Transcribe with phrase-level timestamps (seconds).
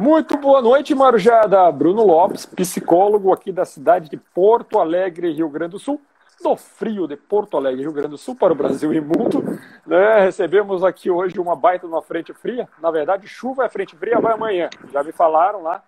[0.00, 1.72] Muito boa noite, Marujada.
[1.72, 6.00] Bruno Lopes, psicólogo aqui da cidade de Porto Alegre, Rio Grande do Sul.
[6.40, 9.58] Do frio de Porto Alegre, Rio Grande do Sul, para o Brasil e mundo.
[9.84, 10.20] Né?
[10.20, 12.68] Recebemos aqui hoje uma baita uma frente fria.
[12.80, 14.70] Na verdade, chuva é frente fria, vai amanhã.
[14.92, 15.82] Já me falaram lá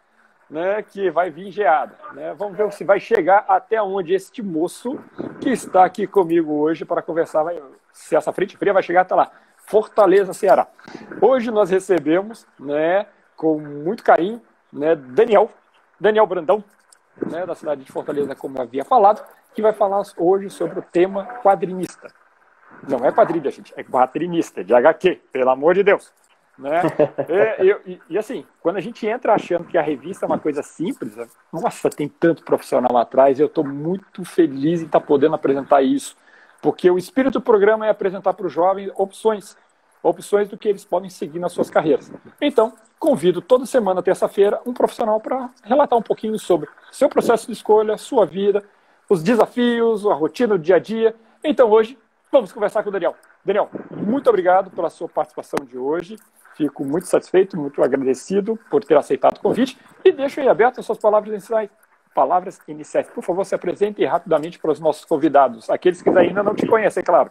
[0.51, 1.95] né, que vai vir geada.
[2.13, 2.35] Né?
[2.37, 4.99] Vamos ver se vai chegar até onde este moço
[5.41, 9.15] que está aqui comigo hoje para conversar, vai, se essa frente fria vai chegar até
[9.15, 9.31] lá.
[9.69, 10.67] Fortaleza, Ceará.
[11.23, 13.06] Hoje nós recebemos, né,
[13.41, 14.39] com muito carinho,
[14.71, 15.51] né, Daniel,
[15.98, 16.62] Daniel Brandão,
[17.27, 20.83] né, da cidade de Fortaleza, como eu havia falado, que vai falar hoje sobre o
[20.83, 22.12] tema quadrinista.
[22.87, 26.12] Não é quadrilha, gente, é quadrinista, de HQ, pelo amor de Deus.
[26.59, 26.83] Né?
[27.62, 30.62] E, e, e, assim, quando a gente entra achando que a revista é uma coisa
[30.62, 31.17] simples,
[31.51, 35.81] nossa, tem tanto profissional lá atrás, eu estou muito feliz em estar tá podendo apresentar
[35.81, 36.15] isso,
[36.61, 39.57] porque o espírito do programa é apresentar para os jovens opções,
[40.03, 42.12] opções do que eles podem seguir nas suas carreiras.
[42.39, 47.55] Então, convido toda semana, terça-feira, um profissional para relatar um pouquinho sobre seu processo de
[47.55, 48.62] escolha, sua vida,
[49.09, 51.17] os desafios, a rotina do dia a dia.
[51.42, 51.98] Então, hoje,
[52.31, 53.17] vamos conversar com o Daniel.
[53.42, 56.17] Daniel, muito obrigado pela sua participação de hoje.
[56.55, 60.85] Fico muito satisfeito, muito agradecido por ter aceitado o convite e deixo aí aberto as
[60.85, 61.70] suas palavras iniciais.
[62.14, 63.09] Palavras iniciais.
[63.09, 67.03] Por favor, se apresente rapidamente para os nossos convidados, aqueles que ainda não te conhecem,
[67.03, 67.31] claro.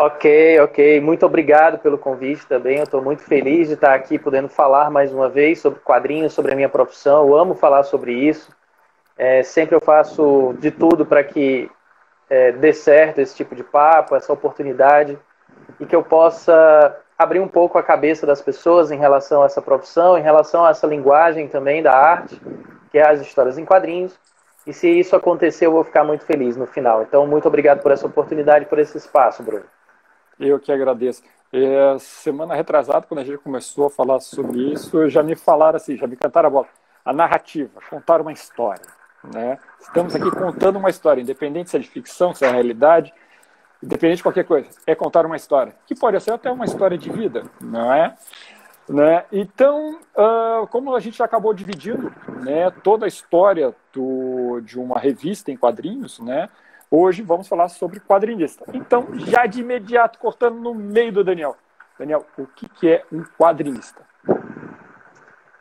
[0.00, 1.00] Ok, ok.
[1.00, 2.76] Muito obrigado pelo convite também.
[2.76, 6.52] Eu estou muito feliz de estar aqui podendo falar mais uma vez sobre quadrinhos, sobre
[6.52, 7.26] a minha profissão.
[7.26, 8.48] Eu amo falar sobre isso.
[9.16, 11.68] É, sempre eu faço de tudo para que
[12.30, 15.18] é, dê certo esse tipo de papo, essa oportunidade,
[15.80, 19.60] e que eu possa abrir um pouco a cabeça das pessoas em relação a essa
[19.60, 22.40] profissão, em relação a essa linguagem também da arte,
[22.92, 24.16] que é as histórias em quadrinhos.
[24.64, 27.02] E se isso acontecer, eu vou ficar muito feliz no final.
[27.02, 29.64] Então, muito obrigado por essa oportunidade, por esse espaço, Bruno.
[30.38, 31.22] Eu que agradeço.
[31.52, 35.96] É, semana retrasada, quando a gente começou a falar sobre isso, já me falaram assim,
[35.96, 36.68] já me cantaram a bola.
[37.04, 38.82] A narrativa, contar uma história.
[39.24, 39.58] Né?
[39.80, 43.12] Estamos aqui contando uma história, independente se é de ficção, se é realidade,
[43.82, 47.10] independente de qualquer coisa, é contar uma história, que pode ser até uma história de
[47.10, 48.14] vida, não é?
[48.88, 49.24] Né?
[49.30, 55.50] Então, uh, como a gente acabou dividindo né, toda a história do, de uma revista
[55.50, 56.48] em quadrinhos, né,
[56.90, 58.64] hoje vamos falar sobre quadrinista.
[58.72, 61.56] Então, já de imediato, cortando no meio do Daniel.
[61.98, 64.02] Daniel, o que, que é um quadrinista?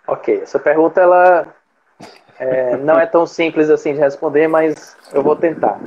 [0.06, 1.48] Ok, essa pergunta ela
[2.40, 5.80] é, não é tão simples assim de responder, mas eu vou tentar.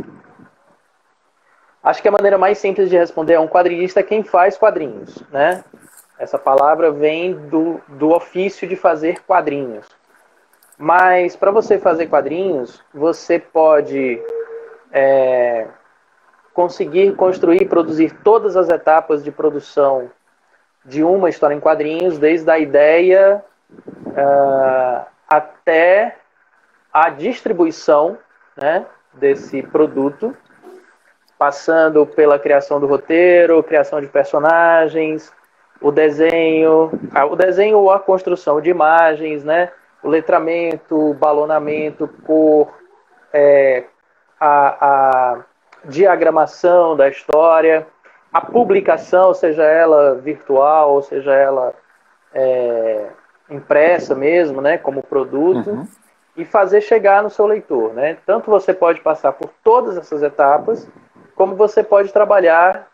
[1.82, 5.22] Acho que a maneira mais simples de responder é um quadrinista é quem faz quadrinhos,
[5.30, 5.64] né?
[6.18, 9.86] Essa palavra vem do, do ofício de fazer quadrinhos.
[10.76, 14.20] Mas para você fazer quadrinhos, você pode
[14.92, 15.66] é,
[16.52, 20.10] conseguir construir e produzir todas as etapas de produção
[20.84, 26.16] de uma história em quadrinhos, desde a ideia uh, até
[26.92, 28.18] a distribuição
[28.56, 28.84] né,
[29.14, 30.36] desse produto
[31.40, 35.32] passando pela criação do roteiro, criação de personagens,
[35.80, 36.90] o desenho,
[37.30, 39.72] o desenho ou a construção de imagens, né?
[40.02, 42.70] O letramento, o balonamento, cor,
[43.32, 43.84] é,
[44.40, 45.44] a, a
[45.84, 47.86] diagramação da história,
[48.32, 51.74] a publicação, seja ela virtual, ou seja ela
[52.32, 53.06] é,
[53.50, 55.88] impressa mesmo, né, como produto, uhum.
[56.36, 58.16] e fazer chegar no seu leitor, né?
[58.24, 60.88] Tanto você pode passar por todas essas etapas,
[61.34, 62.88] como você pode trabalhar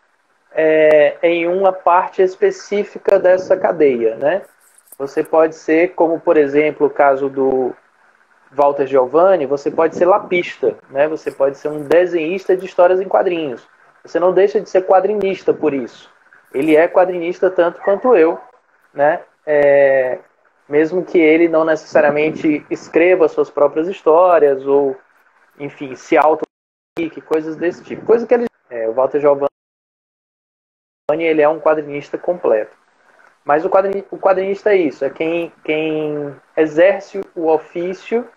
[0.53, 4.41] é, em uma parte específica dessa cadeia, né?
[4.97, 7.75] Você pode ser, como por exemplo o caso do
[8.51, 11.07] Walter Giovanni, você pode ser lapista, né?
[11.07, 13.67] Você pode ser um desenhista de histórias em quadrinhos.
[14.03, 16.09] Você não deixa de ser quadrinista por isso.
[16.53, 18.39] Ele é quadrinista tanto quanto eu,
[18.93, 19.21] né?
[19.45, 20.19] É,
[20.67, 24.95] mesmo que ele não necessariamente escreva suas próprias histórias ou,
[25.59, 26.47] enfim, se auto
[27.25, 28.05] coisas desse tipo.
[28.05, 28.45] Coisa que ele.
[28.69, 29.47] É, o Walter Giovanni
[31.09, 32.75] ele é um quadrinista completo.
[33.45, 38.27] Mas o, quadrin, o quadrinista é isso, é quem, quem exerce o ofício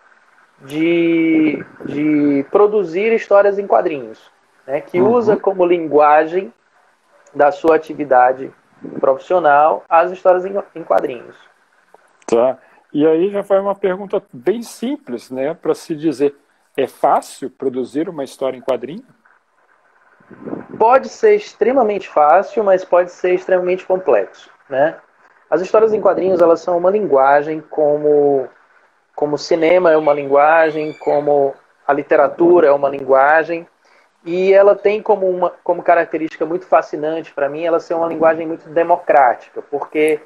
[0.61, 4.31] de, de produzir histórias em quadrinhos,
[4.67, 5.13] né, que uhum.
[5.13, 6.53] usa como linguagem
[7.35, 8.53] da sua atividade
[8.99, 11.37] profissional as histórias em, em quadrinhos.
[12.27, 12.59] Tá.
[12.93, 16.35] E aí já foi uma pergunta bem simples, né, para se dizer
[16.77, 19.05] é fácil produzir uma história em quadrinho?
[20.79, 24.97] Pode ser extremamente fácil, mas pode ser extremamente complexo, né?
[25.51, 28.49] As histórias em quadrinhos elas são uma linguagem como
[29.21, 31.55] como o cinema é uma linguagem, como
[31.87, 33.67] a literatura é uma linguagem,
[34.25, 38.47] e ela tem como uma como característica muito fascinante para mim ela ser uma linguagem
[38.47, 40.21] muito democrática, porque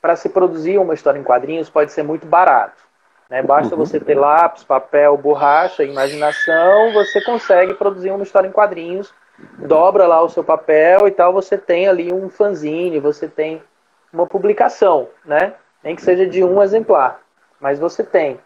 [0.00, 2.82] para se produzir uma história em quadrinhos pode ser muito barato.
[3.28, 3.42] Né?
[3.42, 3.84] Basta uhum.
[3.84, 9.12] você ter lápis, papel, borracha, imaginação, você consegue produzir uma história em quadrinhos,
[9.58, 13.62] dobra lá o seu papel e tal, você tem ali um fanzine, você tem
[14.10, 15.52] uma publicação, né?
[15.84, 17.20] Nem que seja de um exemplar,
[17.60, 18.38] mas você tem.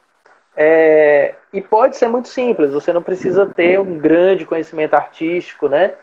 [0.57, 5.95] É, e pode ser muito simples, você não precisa ter um grande conhecimento artístico, né?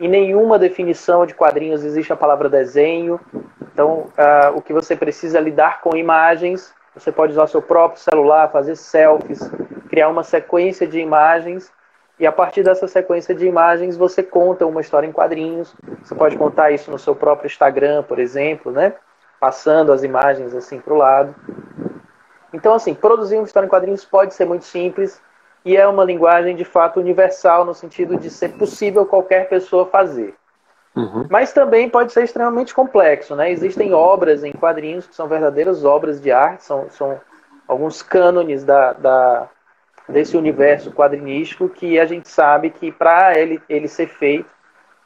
[0.00, 3.20] Em nenhuma definição de quadrinhos existe a palavra desenho.
[3.72, 6.72] Então, uh, o que você precisa é lidar com imagens.
[6.94, 9.40] Você pode usar seu próprio celular, fazer selfies,
[9.88, 11.72] criar uma sequência de imagens.
[12.18, 15.74] E a partir dessa sequência de imagens, você conta uma história em quadrinhos.
[16.02, 18.94] Você pode contar isso no seu próprio Instagram, por exemplo, né?
[19.40, 21.34] Passando as imagens assim para o lado.
[22.52, 25.20] Então, assim, produzir uma história em quadrinhos pode ser muito simples
[25.64, 30.34] e é uma linguagem de fato universal no sentido de ser possível qualquer pessoa fazer.
[30.96, 31.26] Uhum.
[31.30, 33.50] Mas também pode ser extremamente complexo, né?
[33.52, 37.20] Existem obras em quadrinhos que são verdadeiras obras de arte, são, são
[37.68, 39.48] alguns cânones da, da,
[40.08, 44.48] desse universo quadrinístico que a gente sabe que para ele, ele ser feito,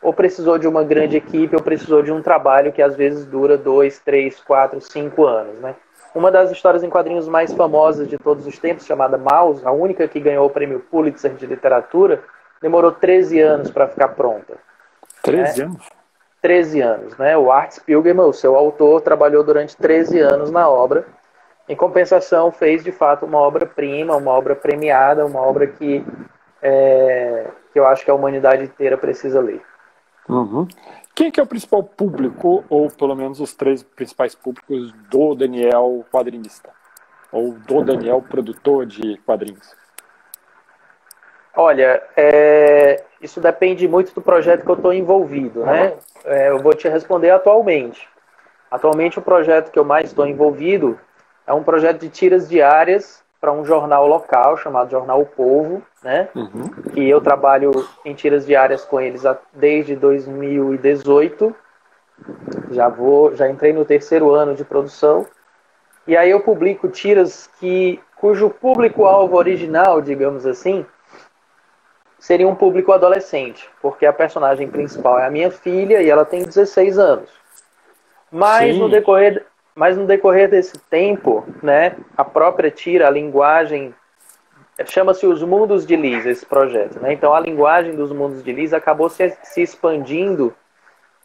[0.01, 3.59] ou precisou de uma grande equipe, ou precisou de um trabalho que às vezes dura
[3.59, 5.75] dois, três, quatro, cinco anos, né?
[6.15, 10.07] Uma das histórias em quadrinhos mais famosas de todos os tempos, chamada Mouse, a única
[10.07, 12.23] que ganhou o prêmio Pulitzer de literatura,
[12.61, 14.55] demorou 13 anos para ficar pronta.
[15.23, 15.67] 13 né?
[15.67, 15.89] anos?
[16.43, 17.39] 13 anos, né?
[17.39, 21.07] O Art Spiegelman, o seu autor, trabalhou durante 13 anos na obra.
[21.69, 26.05] Em compensação, fez de fato uma obra-prima, uma obra premiada, uma obra que,
[26.61, 29.63] é, que eu acho que a humanidade inteira precisa ler.
[30.29, 30.67] Uhum.
[31.15, 36.05] Quem que é o principal público, ou pelo menos os três principais públicos do Daniel
[36.11, 36.71] quadrinista?
[37.31, 39.75] Ou do Daniel produtor de quadrinhos?
[41.55, 45.95] Olha, é, isso depende muito do projeto que eu estou envolvido, né?
[46.25, 48.09] É, eu vou te responder atualmente.
[48.71, 50.99] Atualmente o projeto que eu mais estou envolvido
[51.47, 56.29] é um projeto de tiras diárias para um jornal local chamado Jornal o Povo, né?
[56.33, 56.71] Uhum.
[56.95, 57.73] E eu trabalho
[58.05, 61.53] em tiras diárias com eles desde 2018.
[62.71, 65.27] Já vou, já entrei no terceiro ano de produção.
[66.07, 70.87] E aí eu publico tiras que cujo público-alvo original, digamos assim,
[72.21, 76.45] seria um público adolescente, porque a personagem principal é a minha filha e ela tem
[76.45, 77.29] 16 anos.
[78.31, 78.81] Mas Sim.
[78.81, 83.95] no decorrer mas no decorrer desse tempo, né, a própria tira, a linguagem,
[84.85, 87.01] chama-se os mundos de Liz, esse projeto.
[87.01, 87.13] Né?
[87.13, 90.55] Então a linguagem dos mundos de Liz acabou se, se expandindo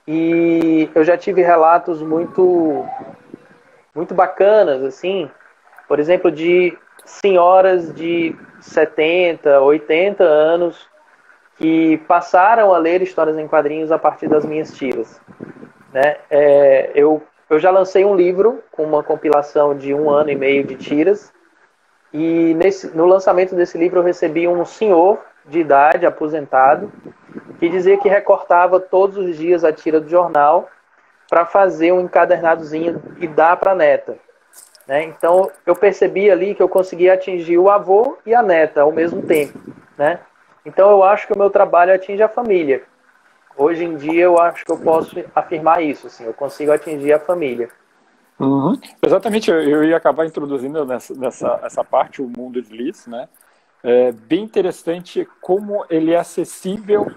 [0.08, 2.86] e eu já tive relatos muito,
[3.94, 5.30] muito bacanas, assim,
[5.88, 10.88] por exemplo, de senhoras de 70, 80 anos
[11.58, 15.20] que passaram a ler histórias em quadrinhos a partir das minhas tiras.
[15.92, 16.18] Né?
[16.30, 20.66] É, eu eu já lancei um livro com uma compilação de um ano e meio
[20.66, 21.32] de tiras.
[22.14, 26.92] E nesse, no lançamento desse livro eu recebi um senhor de idade, aposentado,
[27.60, 30.70] que dizia que recortava todos os dias a tira do jornal
[31.30, 34.18] para fazer um encadernadozinho e dar para a neta.
[34.88, 35.04] Né?
[35.04, 39.22] Então eu percebi ali que eu conseguia atingir o avô e a neta ao mesmo
[39.22, 39.60] tempo.
[39.98, 40.20] Né?
[40.66, 42.84] Então eu acho que o meu trabalho atinge a família.
[43.58, 47.20] Hoje em dia eu acho que eu posso afirmar isso, assim, eu consigo atingir a
[47.20, 47.70] família.
[48.40, 48.80] Uhum.
[49.02, 53.28] Exatamente, eu, ia acabar introduzindo nessa, nessa essa parte o mundo de Liz, né?
[53.84, 57.12] É bem interessante como ele é acessível.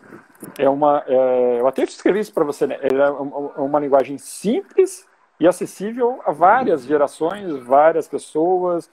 [0.59, 2.79] É uma, é, eu até escrevi isso para você, né?
[2.83, 5.07] Ele é uma, linguagem simples
[5.38, 8.88] e acessível a várias gerações, várias pessoas,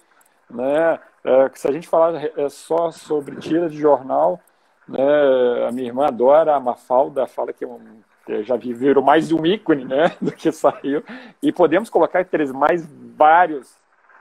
[0.50, 1.00] né?
[1.24, 4.40] É, se a gente falar é, só sobre tira de jornal,
[4.88, 5.68] né?
[5.68, 7.80] A minha irmã adora a Mafalda, fala que é um,
[8.44, 11.04] já virou mais de um ícone né, do que saiu.
[11.42, 13.76] E podemos colocar três mais vários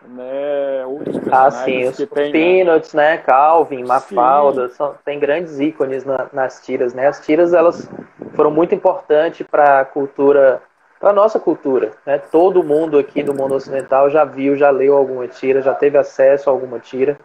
[0.09, 1.55] né, outros personagens.
[1.55, 3.13] Ah, sim, os, que tem, Peanuts, né?
[3.13, 3.19] né?
[3.19, 6.95] Calvin, Mafalda, são, tem grandes ícones na, nas tiras.
[6.95, 7.07] Né?
[7.07, 7.89] As tiras elas
[8.35, 10.63] foram muito importantes para a cultura,
[11.01, 11.93] para nossa cultura.
[12.05, 12.19] Né?
[12.19, 16.49] Todo mundo aqui do mundo ocidental já viu, já leu alguma tira, já teve acesso
[16.49, 17.19] a alguma tira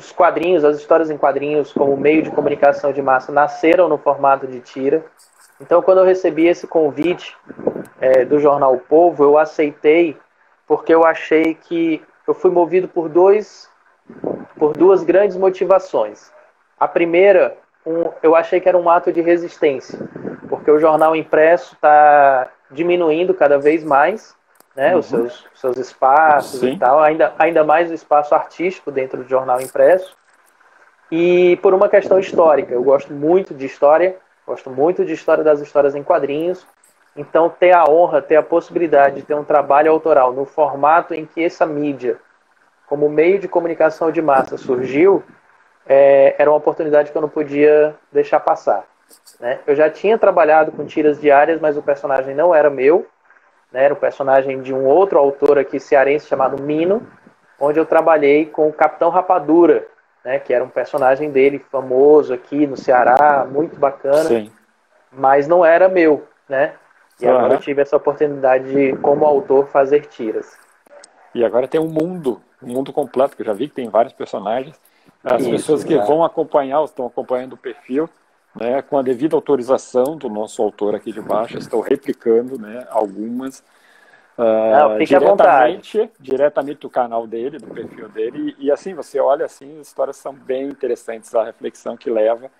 [0.00, 4.46] os quadrinhos, as histórias em quadrinhos como meio de comunicação de massa nasceram no formato
[4.46, 5.04] de tira.
[5.60, 7.36] Então, quando eu recebi esse convite
[8.00, 10.16] é, do jornal o Povo, eu aceitei
[10.66, 13.68] porque eu achei que eu fui movido por dois,
[14.56, 16.32] por duas grandes motivações.
[16.78, 19.98] A primeira, um, eu achei que era um ato de resistência,
[20.48, 24.34] porque o jornal impresso está diminuindo cada vez mais
[24.80, 25.00] né, uhum.
[25.00, 26.72] os seus, seus espaços Sim.
[26.72, 30.16] e tal, ainda, ainda mais o espaço artístico dentro do jornal impresso.
[31.12, 35.60] E por uma questão histórica, eu gosto muito de história, gosto muito de história das
[35.60, 36.66] histórias em quadrinhos,
[37.14, 41.26] Então, ter a honra, ter a possibilidade de ter um trabalho autoral no formato em
[41.26, 42.16] que essa mídia,
[42.86, 45.22] como meio de comunicação de massa, surgiu,
[45.86, 48.84] é, era uma oportunidade que eu não podia deixar passar.
[49.38, 49.58] Né?
[49.66, 53.06] Eu já tinha trabalhado com tiras diárias, mas o personagem não era meu,
[53.72, 53.84] né?
[53.84, 57.06] era o personagem de um outro autor aqui cearense chamado Mino,
[57.58, 59.86] onde eu trabalhei com o Capitão Rapadura,
[60.24, 60.38] né?
[60.38, 64.50] que era um personagem dele famoso aqui no Ceará, muito bacana, Sim.
[65.12, 66.26] mas não era meu.
[66.48, 66.72] Né?
[67.20, 70.58] E agora eu tive essa oportunidade de, como autor, fazer tiras.
[71.34, 74.12] E agora tem um mundo, um mundo completo, que eu já vi que tem vários
[74.12, 74.80] personagens.
[75.22, 78.08] As Isso, pessoas que vão acompanhar, estão acompanhando o perfil,
[78.54, 83.60] né, com a devida autorização do nosso autor aqui de baixo, estou replicando né, algumas
[84.36, 89.44] uh, Não, diretamente, diretamente do canal dele, do perfil dele, e, e, assim, você olha
[89.44, 92.50] assim, as histórias são bem interessantes, a reflexão que leva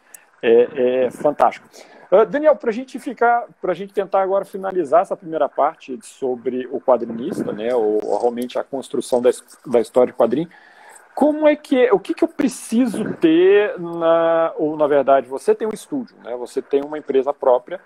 [0.42, 1.68] é, é fantástico.
[2.10, 5.98] Uh, Daniel, para a gente ficar, para a gente tentar agora finalizar essa primeira parte
[6.02, 9.30] sobre o quadrinista, né, ou, realmente a construção da,
[9.66, 10.48] da história de quadrinho,
[11.14, 15.54] como é que é, o que, que eu preciso ter na, ou na verdade você
[15.54, 16.36] tem um estúdio, né?
[16.36, 17.80] Você tem uma empresa própria,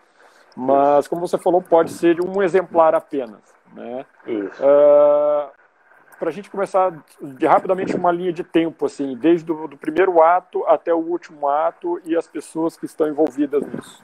[0.56, 3.40] mas como você falou pode ser um exemplar apenas,
[3.72, 4.04] né?
[4.26, 5.50] Uh,
[6.18, 10.22] para a gente começar de, rapidamente uma linha de tempo, assim, desde o do primeiro
[10.22, 14.02] ato até o último ato e as pessoas que estão envolvidas nisso.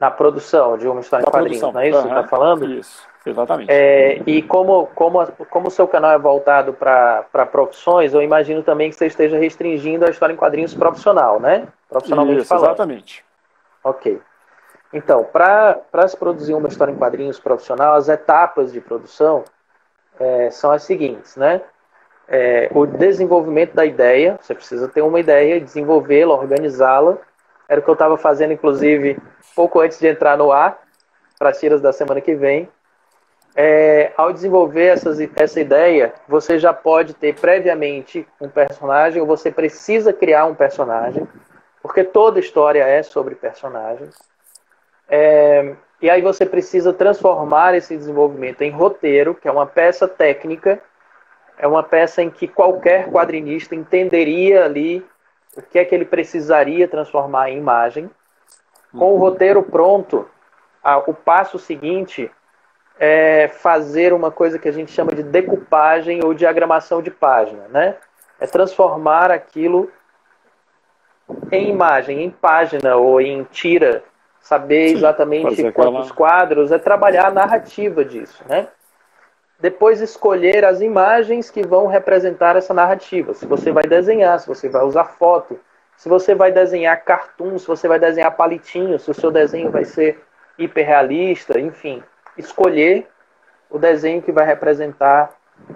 [0.00, 2.02] Na produção de uma história em quadrinhos, não é isso uhum.
[2.02, 2.70] que você está falando?
[2.72, 3.11] Isso.
[3.24, 3.70] Exatamente.
[3.70, 8.90] É, e como, como, como o seu canal é voltado para profissões, eu imagino também
[8.90, 11.68] que você esteja restringindo a história em quadrinhos profissional, né?
[11.88, 12.66] Profissionalmente Isso, falando.
[12.66, 13.24] Exatamente.
[13.84, 14.20] Ok.
[14.92, 19.44] Então, para se produzir uma história em quadrinhos profissional, as etapas de produção
[20.18, 21.62] é, são as seguintes, né?
[22.28, 27.18] É, o desenvolvimento da ideia, você precisa ter uma ideia, desenvolvê-la, organizá-la.
[27.68, 29.18] Era o que eu estava fazendo, inclusive,
[29.54, 30.78] pouco antes de entrar no ar,
[31.38, 32.68] para as tiras da semana que vem
[33.54, 39.50] é, ao desenvolver essas, essa ideia, você já pode ter previamente um personagem, ou você
[39.50, 41.28] precisa criar um personagem,
[41.82, 44.16] porque toda história é sobre personagens.
[45.08, 50.80] É, e aí você precisa transformar esse desenvolvimento em roteiro, que é uma peça técnica,
[51.58, 55.04] é uma peça em que qualquer quadrinista entenderia ali
[55.54, 58.10] o que é que ele precisaria transformar em imagem.
[58.90, 60.28] Com o roteiro pronto,
[61.06, 62.30] o passo seguinte
[63.04, 67.96] é fazer uma coisa que a gente chama de decupagem ou diagramação de página, né?
[68.38, 69.90] É transformar aquilo
[71.50, 74.04] em imagem, em página ou em tira,
[74.40, 76.14] saber Sim, exatamente quantos aquela...
[76.14, 78.68] quadros, é trabalhar a narrativa disso, né?
[79.58, 83.34] Depois escolher as imagens que vão representar essa narrativa.
[83.34, 85.58] Se você vai desenhar, se você vai usar foto,
[85.96, 89.84] se você vai desenhar cartoon, se você vai desenhar palitinho, se o seu desenho vai
[89.84, 90.22] ser
[90.56, 92.00] hiperrealista, enfim
[92.36, 93.08] escolher
[93.70, 95.30] o desenho que vai representar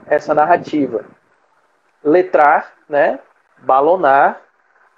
[0.07, 1.05] essa narrativa.
[2.03, 3.19] Letrar, né?
[3.59, 4.41] Balonar.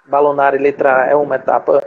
[0.05, 1.83] Balonar e letrar é uma etapa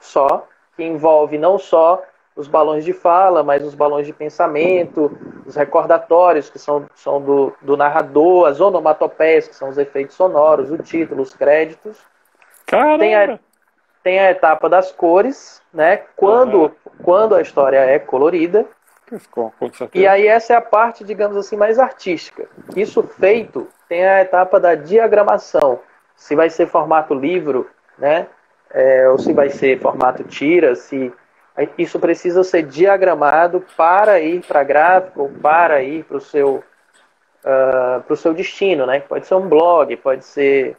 [0.00, 2.02] só, que envolve não só
[2.34, 7.54] os balões de fala, mas os balões de pensamento, os recordatórios, que são, são do,
[7.62, 11.98] do narrador, as onomatopeias, que são os efeitos sonoros, o título, os créditos.
[12.66, 12.98] Caramba!
[12.98, 13.38] Tem a,
[14.02, 16.02] tem a etapa das cores, né?
[16.14, 16.70] Quando, uhum.
[17.02, 18.66] quando a história é colorida.
[19.30, 22.48] Com, com e aí essa é a parte, digamos assim, mais artística.
[22.74, 25.78] Isso feito, tem a etapa da diagramação.
[26.16, 28.26] Se vai ser formato livro, né?
[28.70, 31.12] É, ou se vai ser formato tira, se
[31.78, 36.56] isso precisa ser diagramado para ir para gráfico, para ir para o seu
[37.44, 38.98] uh, para o seu destino, né?
[39.00, 40.76] Pode ser um blog, pode ser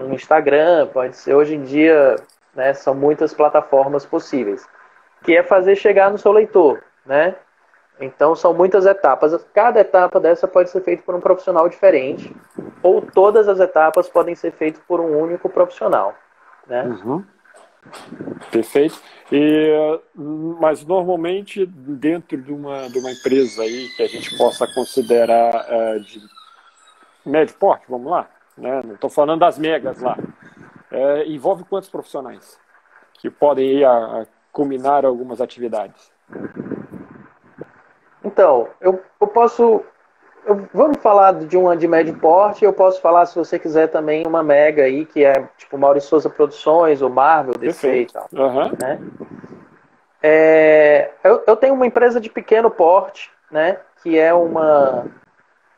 [0.00, 2.16] um Instagram, pode ser hoje em dia,
[2.54, 2.74] né?
[2.74, 4.66] São muitas plataformas possíveis,
[5.22, 7.34] que é fazer chegar no seu leitor né?
[8.00, 9.44] Então são muitas etapas.
[9.54, 12.34] Cada etapa dessa pode ser feita por um profissional diferente,
[12.82, 16.14] ou todas as etapas podem ser feitas por um único profissional,
[16.66, 16.82] né?
[16.84, 17.24] Uhum.
[18.50, 19.00] Perfeito.
[19.30, 20.00] E,
[20.60, 26.00] mas normalmente dentro de uma, de uma empresa aí que a gente possa considerar uh,
[26.00, 26.20] de
[27.24, 28.82] médio porte, vamos lá, né?
[28.84, 30.16] Não estou falando das megas lá.
[30.90, 32.58] É, envolve quantos profissionais
[33.14, 36.12] que podem ir a, a combinar algumas atividades?
[38.24, 39.82] Então, eu, eu posso.
[40.46, 42.64] Eu, vamos falar de uma de médio porte.
[42.64, 46.30] Eu posso falar, se você quiser, também uma mega aí, que é tipo Maurício Souza
[46.30, 48.28] Produções, ou Marvel, DC e tal.
[48.32, 48.72] Uhum.
[48.80, 49.00] Né?
[50.22, 53.78] É, eu, eu tenho uma empresa de pequeno porte, né?
[54.02, 55.06] Que é uma.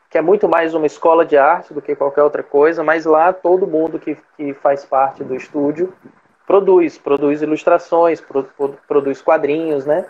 [0.09, 3.33] Que é muito mais uma escola de arte do que qualquer outra coisa, mas lá
[3.33, 5.93] todo mundo que, que faz parte do estúdio
[6.47, 8.49] produz, produz ilustrações, pro,
[8.87, 10.07] produz quadrinhos, né?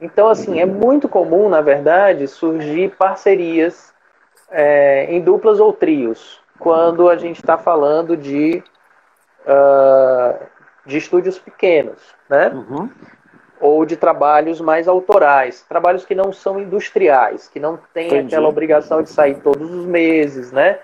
[0.00, 3.92] Então, assim, é muito comum, na verdade, surgir parcerias
[4.50, 8.62] é, em duplas ou trios, quando a gente está falando de,
[9.46, 10.46] uh,
[10.86, 12.48] de estúdios pequenos, né?
[12.48, 12.90] Uhum.
[13.60, 18.34] Ou de trabalhos mais autorais, trabalhos que não são industriais, que não têm Entendi.
[18.34, 20.78] aquela obrigação de sair todos os meses, né?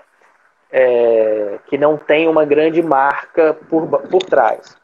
[0.70, 4.76] É, que não tem uma grande marca por, por trás.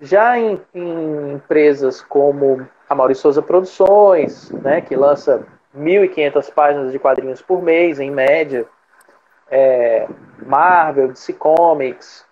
[0.00, 5.46] Já em, em empresas como a Maurício Souza Produções, né, que lança
[5.76, 8.66] 1.500 páginas de quadrinhos por mês, em média,
[9.50, 10.06] é,
[10.44, 12.24] Marvel, DC Comics,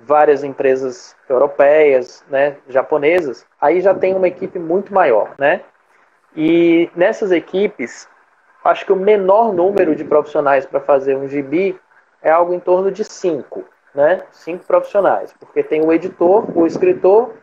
[0.00, 5.62] várias empresas europeias, né, japonesas, aí já tem uma equipe muito maior, né?
[6.34, 8.08] E nessas equipes,
[8.64, 11.78] acho que o menor número de profissionais para fazer um gibi
[12.22, 13.64] é algo em torno de cinco
[13.94, 14.22] né?
[14.32, 17.34] Cinco profissionais, porque tem o editor, o escritor,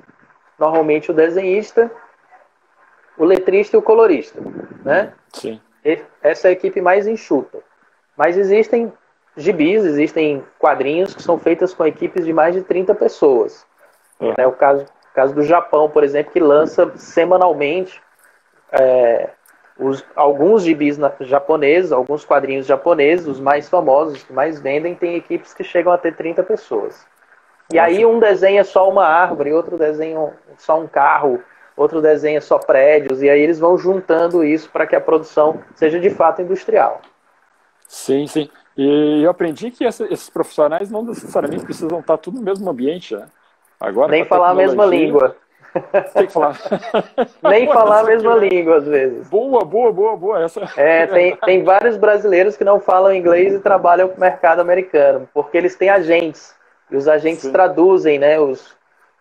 [0.57, 1.91] normalmente o desenhista,
[3.19, 4.39] o letrista e o colorista,
[4.83, 5.11] né?
[5.33, 5.59] Sim.
[6.23, 7.59] Essa é a equipe mais enxuta.
[8.17, 8.91] Mas existem
[9.35, 13.65] gibis, existem quadrinhos que são feitas com equipes de mais de 30 pessoas.
[14.19, 14.33] É.
[14.37, 14.47] Né?
[14.47, 18.01] O, caso, caso do Japão, por exemplo, que lança semanalmente
[18.71, 19.29] é,
[19.77, 24.95] os, alguns gibis na, japoneses, alguns quadrinhos japoneses, os mais famosos, os que mais vendem,
[24.95, 27.05] tem equipes que chegam a ter 30 pessoas.
[27.71, 31.41] E aí um desenha só uma árvore, outro desenha só um carro,
[31.81, 35.99] outro desenha só prédios, e aí eles vão juntando isso para que a produção seja
[35.99, 37.01] de fato industrial.
[37.87, 38.49] Sim, sim.
[38.77, 43.15] E eu aprendi que essa, esses profissionais não necessariamente precisam estar tudo no mesmo ambiente,
[43.15, 43.27] né?
[43.79, 45.35] Agora, Nem falar a mesma língua.
[46.13, 46.57] Tem que falar.
[47.43, 49.29] Nem falar a mesma língua, às vezes.
[49.29, 50.43] Boa, boa, boa, boa.
[50.43, 50.61] Essa...
[50.77, 55.29] É, tem, tem vários brasileiros que não falam inglês e trabalham com o mercado americano,
[55.33, 56.55] porque eles têm agentes.
[56.91, 57.51] E os agentes Sim.
[57.51, 58.39] traduzem, né?
[58.39, 58.75] Os,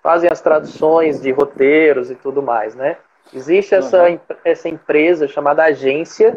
[0.08, 2.96] fazem as traduções de roteiros e tudo mais, né?
[3.30, 4.18] Existe essa, uhum.
[4.42, 6.34] essa empresa chamada Agência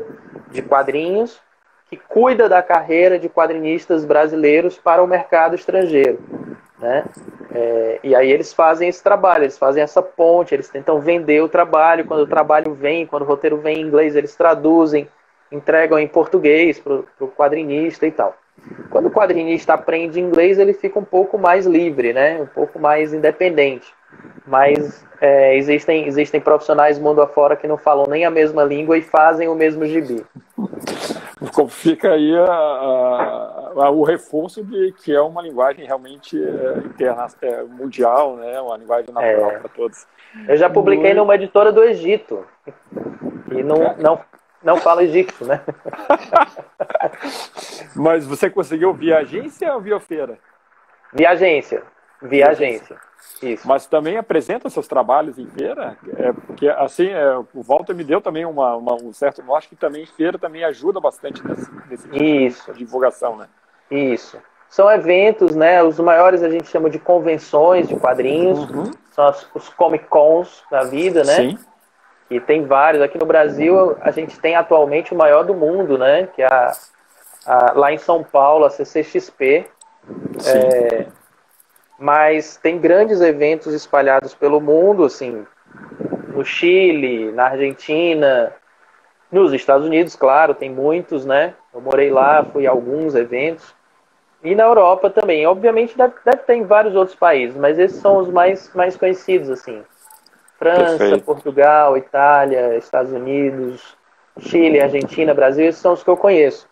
[0.49, 1.39] de Quadrinhos,
[1.89, 6.19] que cuida da carreira de quadrinistas brasileiros para o mercado estrangeiro.
[6.79, 7.05] Né?
[7.55, 11.47] É, e aí eles fazem esse trabalho, eles fazem essa ponte, eles tentam vender o
[11.47, 12.03] trabalho.
[12.03, 15.07] Quando o trabalho vem, quando o roteiro vem em inglês, eles traduzem,
[15.49, 18.35] entregam em português para o quadrinista e tal.
[18.89, 22.41] Quando o quadrinista aprende inglês, ele fica um pouco mais livre, né?
[22.41, 23.93] um pouco mais independente.
[24.45, 29.01] Mas é, existem, existem profissionais mundo afora que não falam nem a mesma língua e
[29.01, 30.25] fazem o mesmo gibi.
[31.69, 37.27] Fica aí a, a, a, o reforço de que é uma linguagem realmente é, interna,
[37.41, 38.59] é, mundial, né?
[38.61, 39.57] uma linguagem natural é.
[39.59, 40.05] para todos.
[40.47, 41.17] Eu já publiquei Muito...
[41.17, 42.45] numa editora do Egito
[43.51, 44.19] e não, não,
[44.63, 45.61] não fala egípcio, né?
[47.95, 50.37] Mas você conseguiu via agência ou via feira?
[51.13, 51.83] Via agência.
[52.21, 52.97] Via agência.
[53.41, 53.67] Isso.
[53.67, 58.21] Mas também apresenta seus trabalhos em feira, é, porque assim, é, o Walter me deu
[58.21, 62.03] também uma, uma, um certo, eu acho que também feira também ajuda bastante nesse, nesse
[62.07, 62.71] tipo Isso.
[62.73, 63.47] de divulgação, né?
[63.89, 64.37] Isso.
[64.69, 65.83] São eventos, né?
[65.83, 68.91] Os maiores a gente chama de convenções de quadrinhos, uhum.
[69.11, 71.35] são as, os Comic Cons da vida, né?
[71.35, 71.59] Sim.
[72.31, 73.03] E tem vários.
[73.03, 76.29] Aqui no Brasil a gente tem atualmente o maior do mundo, né?
[76.33, 76.71] Que é a,
[77.45, 79.65] a lá em São Paulo, a CCXP.
[80.45, 81.07] É,
[81.99, 85.45] mas tem grandes eventos espalhados pelo mundo, assim,
[86.29, 88.53] no Chile, na Argentina,
[89.29, 91.53] nos Estados Unidos, claro, tem muitos, né?
[91.73, 93.75] Eu morei lá, fui a alguns eventos.
[94.41, 95.45] E na Europa também.
[95.45, 99.49] Obviamente deve, deve ter em vários outros países, mas esses são os mais, mais conhecidos,
[99.49, 99.83] assim.
[100.61, 101.25] França, Perfeito.
[101.25, 103.97] Portugal, Itália, Estados Unidos,
[104.37, 106.69] Chile, Argentina, Brasil, esses são os que eu conheço.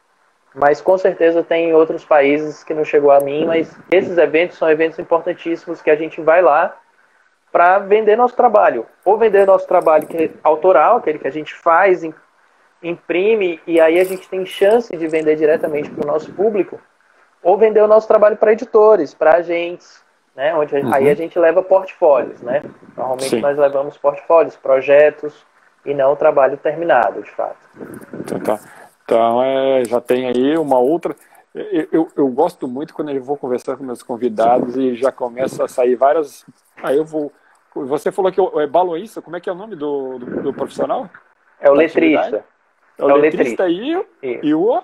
[0.53, 4.69] Mas com certeza tem outros países que não chegou a mim, mas esses eventos são
[4.69, 6.77] eventos importantíssimos que a gente vai lá
[7.51, 8.85] para vender nosso trabalho.
[9.03, 12.03] Ou vender nosso trabalho que é autoral, aquele que a gente faz,
[12.83, 16.79] imprime, e aí a gente tem chance de vender diretamente para o nosso público,
[17.41, 20.03] ou vender o nosso trabalho para editores, para agentes,
[20.39, 20.55] né?
[20.55, 20.93] Onde uhum.
[20.93, 22.63] aí a gente leva portfólios, né?
[22.95, 23.41] Normalmente Sim.
[23.41, 25.45] nós levamos portfólios, projetos,
[25.85, 27.57] e não o trabalho terminado, de fato.
[28.13, 28.59] Então, tá.
[29.03, 31.13] Então, é, já tem aí uma outra.
[31.53, 35.65] Eu, eu, eu, gosto muito quando eu vou conversar com meus convidados e já começa
[35.65, 36.45] a sair várias.
[36.81, 37.33] Aí eu vou.
[37.75, 41.09] Você falou que é baloísta, como é que é o nome do, do, do profissional?
[41.59, 42.45] É o letrista.
[42.97, 44.81] É o, é o letrista, letrista e, e o.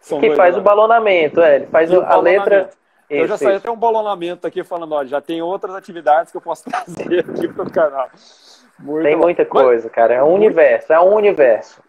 [0.00, 1.56] São que faz o balonamento, é.
[1.56, 2.68] Ele faz a letra.
[3.10, 6.40] Eu já saí até um balonamento aqui falando, ó, já tem outras atividades que eu
[6.40, 8.08] posso trazer aqui para o canal.
[8.78, 10.14] Muito tem muita coisa, cara.
[10.14, 10.44] É um muito...
[10.44, 11.82] universo, é um universo.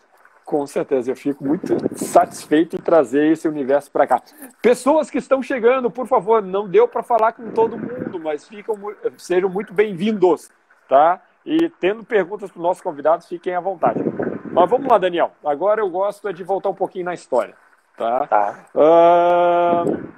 [0.43, 4.21] Com certeza, eu fico muito satisfeito em trazer esse universo para cá.
[4.62, 8.75] Pessoas que estão chegando, por favor, não deu para falar com todo mundo, mas ficam,
[9.17, 10.49] sejam muito bem-vindos,
[10.89, 11.21] tá?
[11.45, 14.03] E tendo perguntas para os nossos convidados, fiquem à vontade.
[14.51, 15.31] Mas vamos lá, Daniel.
[15.45, 17.55] Agora eu gosto de voltar um pouquinho na história.
[17.95, 18.27] Tá?
[18.27, 18.65] tá.
[18.75, 20.12] Uh,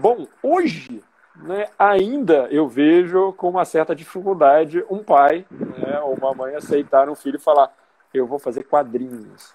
[0.00, 1.02] bom, hoje
[1.36, 7.08] né, ainda eu vejo com uma certa dificuldade um pai né, ou uma mãe aceitar
[7.08, 7.72] um filho e falar
[8.12, 9.54] eu vou fazer quadrinhos.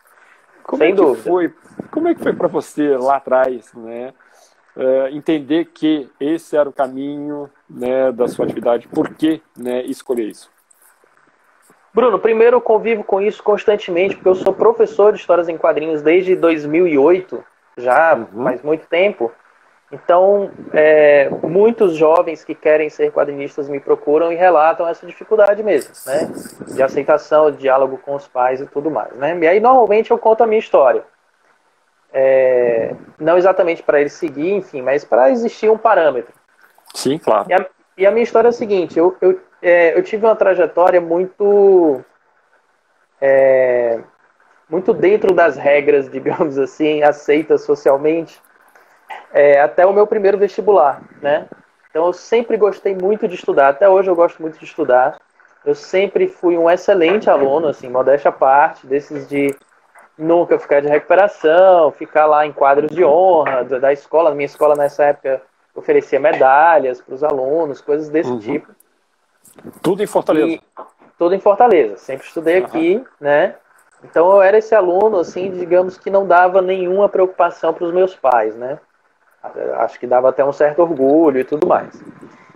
[0.63, 1.29] Como Sem é dúvida.
[1.29, 1.53] Foi,
[1.91, 4.13] como é que foi para você lá atrás, né?
[4.75, 10.27] Uh, entender que esse era o caminho né, da sua atividade, por que né, escolher
[10.27, 10.51] isso?
[11.93, 16.01] Bruno, primeiro eu convivo com isso constantemente, porque eu sou professor de histórias em quadrinhos
[16.01, 17.41] desde 2008,
[17.77, 18.43] já uhum.
[18.43, 19.31] faz muito tempo.
[19.91, 25.93] Então, é, muitos jovens que querem ser quadrinistas me procuram e relatam essa dificuldade mesmo,
[26.08, 26.32] né?
[26.74, 29.38] De aceitação, de diálogo com os pais e tudo mais, né?
[29.38, 31.04] E aí, normalmente, eu conto a minha história.
[32.12, 36.34] É, não exatamente para eles seguir, enfim, mas para existir um parâmetro.
[36.93, 37.45] Sim, claro.
[37.50, 37.65] E a,
[37.98, 42.04] e a minha história é a seguinte: eu, eu, é, eu tive uma trajetória muito.
[43.21, 44.00] É,
[44.67, 48.41] muito dentro das regras, digamos assim, aceitas socialmente
[49.34, 51.47] é, até o meu primeiro vestibular, né?
[51.89, 55.17] Então eu sempre gostei muito de estudar, até hoje eu gosto muito de estudar.
[55.65, 59.56] Eu sempre fui um excelente aluno, assim, modéstia à parte, desses de
[60.17, 64.36] nunca ficar de recuperação, ficar lá em quadros de honra da escola.
[64.36, 65.41] Minha escola nessa época
[65.73, 68.39] oferecia medalhas para os alunos, coisas desse uhum.
[68.39, 68.71] tipo.
[69.82, 70.47] Tudo em Fortaleza.
[70.47, 70.62] E,
[71.17, 71.97] tudo em Fortaleza.
[71.97, 72.65] Sempre estudei uhum.
[72.65, 73.56] aqui, né?
[74.04, 78.15] Então eu era esse aluno, assim, digamos que não dava nenhuma preocupação para os meus
[78.15, 78.80] pais, né?
[79.77, 82.01] Acho que dava até um certo orgulho e tudo mais.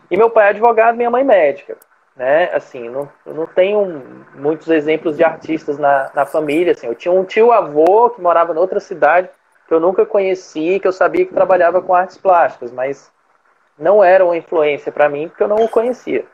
[0.09, 1.77] E meu pai é advogado, minha mãe médica.
[2.15, 2.49] Né?
[2.53, 4.03] Assim, não, não tenho
[4.35, 6.73] muitos exemplos de artistas na, na família.
[6.73, 6.87] Assim.
[6.87, 9.29] Eu tinha um tio-avô que morava em outra cidade,
[9.67, 13.11] que eu nunca conheci, que eu sabia que trabalhava com artes plásticas, mas
[13.77, 16.25] não era uma influência para mim, porque eu não o conhecia.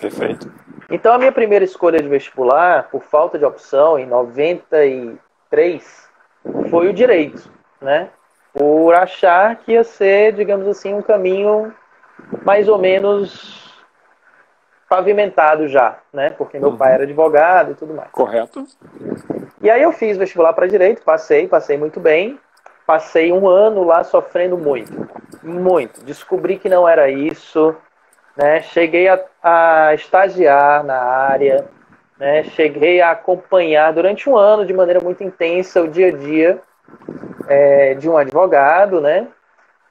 [0.00, 0.50] Perfeito.
[0.90, 6.10] Então, a minha primeira escolha de vestibular, por falta de opção, em 93,
[6.68, 7.48] foi o direito,
[7.80, 8.10] né?
[8.52, 11.72] Por achar que ia ser, digamos assim, um caminho
[12.44, 13.70] mais ou menos
[14.88, 16.30] pavimentado já, né?
[16.30, 16.76] Porque meu uhum.
[16.76, 18.10] pai era advogado e tudo mais.
[18.10, 18.66] Correto.
[19.62, 22.38] E aí eu fiz vestibular para direito, passei, passei muito bem.
[22.86, 25.08] Passei um ano lá sofrendo muito,
[25.44, 26.02] muito.
[26.04, 27.76] Descobri que não era isso,
[28.36, 28.62] né?
[28.62, 31.68] Cheguei a, a estagiar na área,
[32.18, 32.42] né?
[32.42, 36.60] Cheguei a acompanhar durante um ano de maneira muito intensa o dia a dia
[37.50, 39.26] é, de um advogado, né?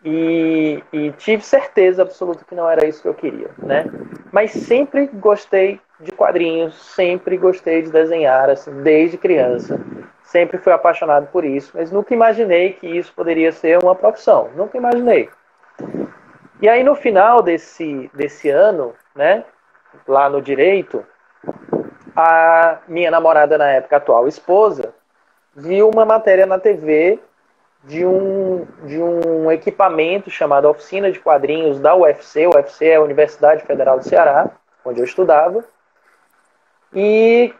[0.04, 3.84] E, e, tive certeza absoluta que não era isso que eu queria, né?
[4.32, 9.78] Mas sempre gostei de quadrinhos, sempre gostei de desenhar, assim, desde criança.
[10.24, 14.50] Sempre fui apaixonado por isso, mas nunca imaginei que isso poderia ser uma profissão.
[14.56, 15.30] Nunca imaginei.
[16.62, 19.44] E aí no final desse, desse ano, né,
[20.08, 21.06] lá no direito,
[22.16, 24.94] a minha namorada na época, atual esposa,
[25.54, 27.20] viu uma matéria na TV
[27.84, 32.46] de um, de um equipamento chamado Oficina de Quadrinhos da UFC.
[32.48, 34.50] O UFC é a Universidade Federal do Ceará,
[34.84, 35.64] onde eu estudava.
[36.94, 37.54] E,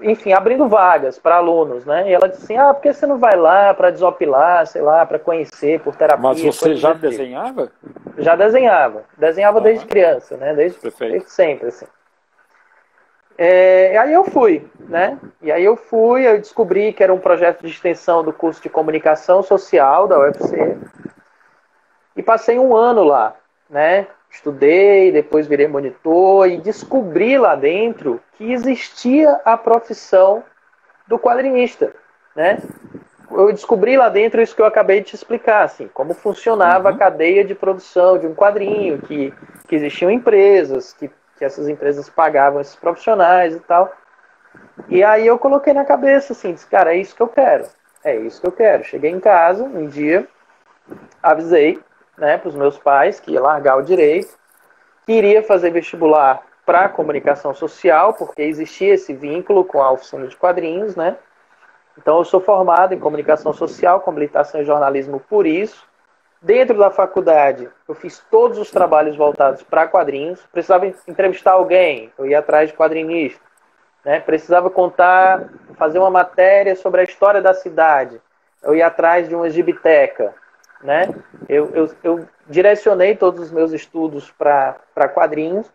[0.00, 2.08] enfim, abrindo vagas para alunos, né?
[2.08, 5.04] E ela disse assim: ah, por que você não vai lá para desopilar, sei lá,
[5.04, 6.22] para conhecer por terapia?
[6.22, 7.72] Mas você já desenhava?
[8.16, 9.02] Já desenhava.
[9.18, 10.54] Desenhava desde criança, né?
[10.54, 11.86] Desde, desde sempre, assim.
[13.38, 15.18] É, aí eu fui, né?
[15.42, 18.70] E aí eu fui, eu descobri que era um projeto de extensão do curso de
[18.70, 20.76] comunicação social da UFC.
[22.16, 23.36] E passei um ano lá,
[23.68, 24.06] né?
[24.30, 30.42] Estudei, depois virei monitor e descobri lá dentro que existia a profissão
[31.06, 31.94] do quadrinista,
[32.34, 32.58] né?
[33.30, 36.94] Eu descobri lá dentro isso que eu acabei de te explicar, assim, como funcionava uhum.
[36.94, 39.32] a cadeia de produção de um quadrinho, que,
[39.68, 43.92] que existiam empresas, que que essas empresas pagavam esses profissionais e tal.
[44.88, 47.66] E aí eu coloquei na cabeça assim, disse, cara, é isso que eu quero.
[48.02, 48.84] É isso que eu quero.
[48.84, 50.26] Cheguei em casa um dia,
[51.22, 51.80] avisei
[52.16, 54.34] né, para os meus pais que ia largar o direito,
[55.04, 60.36] que iria fazer vestibular para comunicação social, porque existia esse vínculo com a oficina de
[60.36, 61.16] quadrinhos, né?
[61.96, 65.86] Então eu sou formado em comunicação social, com habilitação em jornalismo por isso.
[66.40, 70.40] Dentro da faculdade, eu fiz todos os trabalhos voltados para quadrinhos.
[70.52, 73.40] Precisava entrevistar alguém, eu ia atrás de quadrinista.
[74.04, 74.20] Né?
[74.20, 78.20] Precisava contar, fazer uma matéria sobre a história da cidade.
[78.62, 80.34] Eu ia atrás de uma gibiteca.
[80.82, 81.08] Né?
[81.48, 85.66] Eu, eu, eu direcionei todos os meus estudos para quadrinhos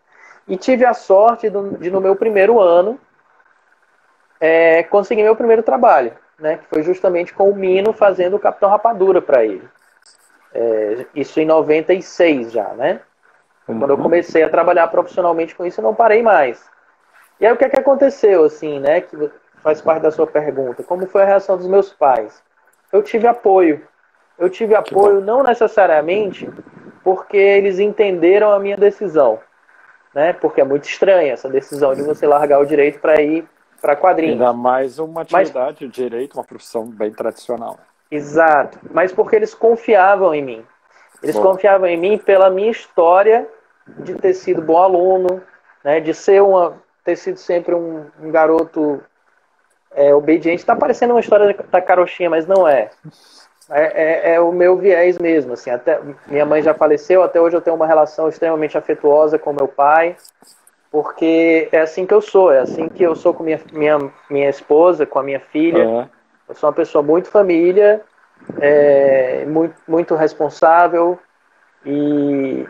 [0.46, 2.98] e tive a sorte de, de no meu primeiro ano,
[4.40, 6.58] é, conseguir meu primeiro trabalho, né?
[6.58, 9.68] que foi justamente com o Mino fazendo o Capitão Rapadura para ele.
[10.54, 13.00] É, isso em 96 já, né?
[13.66, 13.78] Uhum.
[13.78, 16.64] Quando eu comecei a trabalhar profissionalmente com isso, eu não parei mais.
[17.40, 19.00] E aí o que é que aconteceu, assim, né?
[19.00, 19.30] Que
[19.62, 20.82] faz parte da sua pergunta.
[20.82, 22.42] Como foi a reação dos meus pais?
[22.92, 23.86] Eu tive apoio.
[24.38, 26.50] Eu tive apoio não necessariamente
[27.02, 29.40] porque eles entenderam a minha decisão,
[30.14, 30.32] né?
[30.32, 33.46] Porque é muito estranha essa decisão de você largar o direito para ir
[33.80, 34.40] para quadrinhos.
[34.40, 35.92] Ainda mais uma atividade, Mas...
[35.92, 37.78] direito, uma profissão bem tradicional.
[38.12, 38.78] Exato.
[38.90, 40.66] Mas porque eles confiavam em mim.
[41.22, 41.42] Eles Bom.
[41.42, 43.48] confiavam em mim pela minha história
[43.86, 45.42] de ter sido bom aluno,
[45.82, 45.98] né?
[45.98, 49.02] De ser uma, ter sido sempre um, um garoto
[49.94, 50.60] é, obediente.
[50.60, 52.90] Está parecendo uma história da carochinha, mas não é.
[53.70, 57.56] É, é, é, o meu viés mesmo, assim, até minha mãe já faleceu, até hoje
[57.56, 60.16] eu tenho uma relação extremamente afetuosa com meu pai,
[60.90, 63.98] porque é assim que eu sou, é assim que eu sou com minha, minha,
[64.28, 65.86] minha esposa, com a minha filha.
[65.86, 66.08] Uhum.
[66.52, 68.02] Eu sou uma pessoa muito família,
[68.60, 71.18] é, muito, muito responsável
[71.82, 72.68] e,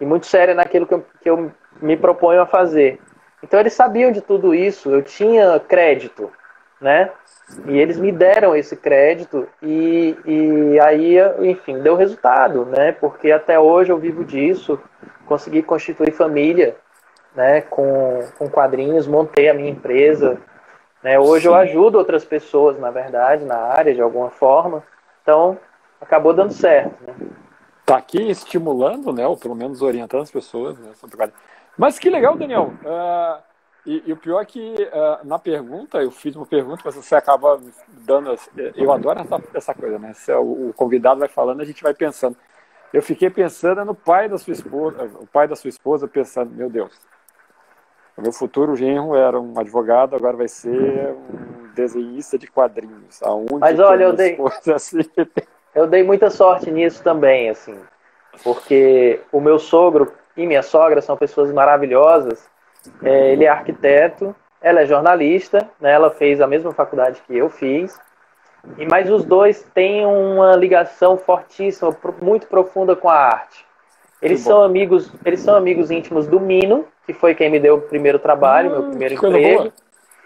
[0.00, 1.50] e muito séria naquilo que eu, que eu
[1.82, 3.00] me proponho a fazer.
[3.42, 6.30] Então eles sabiam de tudo isso, eu tinha crédito,
[6.80, 7.10] né?
[7.66, 12.92] E eles me deram esse crédito e, e aí, enfim, deu resultado, né?
[12.92, 14.78] Porque até hoje eu vivo disso,
[15.26, 16.76] consegui constituir família,
[17.34, 17.60] né?
[17.62, 20.38] Com, com quadrinhos, montei a minha empresa,
[21.06, 21.20] né?
[21.20, 21.48] Hoje Sim.
[21.50, 24.82] eu ajudo outras pessoas, na verdade, na área de alguma forma.
[25.22, 25.56] Então,
[26.00, 27.14] acabou dando certo, né?
[27.84, 29.24] Tá aqui estimulando, né?
[29.24, 30.90] Ou pelo menos orientando as pessoas, né?
[31.78, 32.72] Mas que legal, Daniel.
[32.82, 33.40] Uh,
[33.86, 37.14] e, e, o pior é que uh, na pergunta, eu fiz uma pergunta, mas você
[37.14, 37.60] acaba
[38.04, 38.34] dando.
[38.74, 40.12] Eu adoro essa, essa coisa, né?
[40.12, 42.36] Se o, o convidado vai falando, a gente vai pensando.
[42.92, 46.68] Eu fiquei pensando no pai da sua esposa, o pai da sua esposa pensando, meu
[46.68, 47.00] Deus,
[48.16, 53.22] o meu futuro genro era um advogado, agora vai ser um desenhista de quadrinhos.
[53.22, 54.38] Aonde Mas olha, eu dei,
[54.74, 55.00] assim...
[55.74, 57.78] eu dei muita sorte nisso também, assim,
[58.42, 62.48] porque o meu sogro e minha sogra são pessoas maravilhosas
[63.02, 67.48] é, ele é arquiteto, ela é jornalista, né, ela fez a mesma faculdade que eu
[67.48, 67.98] fiz,
[68.78, 73.64] e mas os dois têm uma ligação fortíssima, muito profunda com a arte.
[74.20, 77.80] Eles são amigos, eles são amigos íntimos do Mino, que foi quem me deu o
[77.80, 79.72] primeiro trabalho, meu hum, primeiro emprego.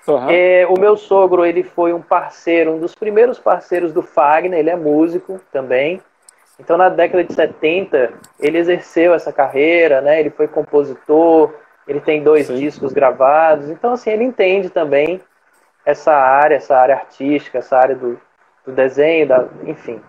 [0.09, 0.31] Uhum.
[0.31, 4.71] É, o meu sogro, ele foi um parceiro, um dos primeiros parceiros do Fagner, ele
[4.71, 6.01] é músico também.
[6.59, 10.21] Então, na década de 70, ele exerceu essa carreira, né?
[10.21, 11.53] Ele foi compositor,
[11.87, 12.57] ele tem dois Sim.
[12.57, 15.21] discos gravados, então assim, ele entende também
[15.85, 18.21] essa área, essa área artística, essa área do,
[18.65, 20.01] do desenho, da, enfim.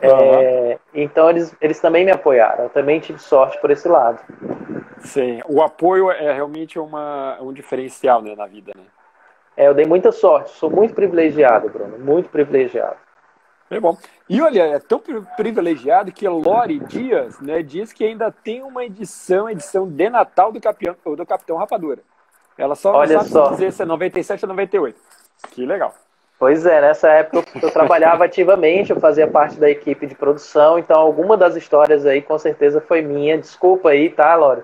[0.00, 4.20] É, então eles, eles também me apoiaram, eu também tive sorte por esse lado.
[5.00, 8.82] Sim, o apoio é realmente uma, um diferencial né, na vida, né?
[9.56, 12.96] É, eu dei muita sorte, sou muito privilegiado, Bruno, muito privilegiado.
[13.70, 13.96] É bom.
[14.28, 15.02] E olha, é tão
[15.36, 20.60] privilegiado que Lore Dias né, diz que ainda tem uma edição, edição de Natal do
[20.60, 22.02] Capitão, do Capitão Rapadura.
[22.56, 23.50] Ela só olha sabe só.
[23.50, 24.98] dizer se é 97 ou 98.
[25.50, 25.94] Que legal.
[26.38, 30.98] Pois é, nessa época eu, trabalhava ativamente, eu fazia parte da equipe de produção, então
[30.98, 33.38] alguma das histórias aí com certeza foi minha.
[33.38, 34.62] Desculpa aí, tá, Lore?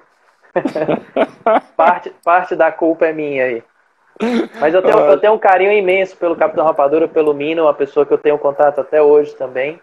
[1.76, 3.64] parte, parte da culpa é minha aí.
[4.60, 8.04] Mas eu tenho, eu tenho um carinho imenso pelo Capitão Rapadura, pelo Mino, uma pessoa
[8.04, 9.80] que eu tenho contato até hoje também.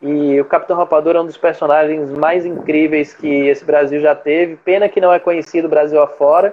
[0.00, 4.56] E o Capitão Rapadura é um dos personagens mais incríveis que esse Brasil já teve.
[4.56, 6.52] Pena que não é conhecido Brasil afora,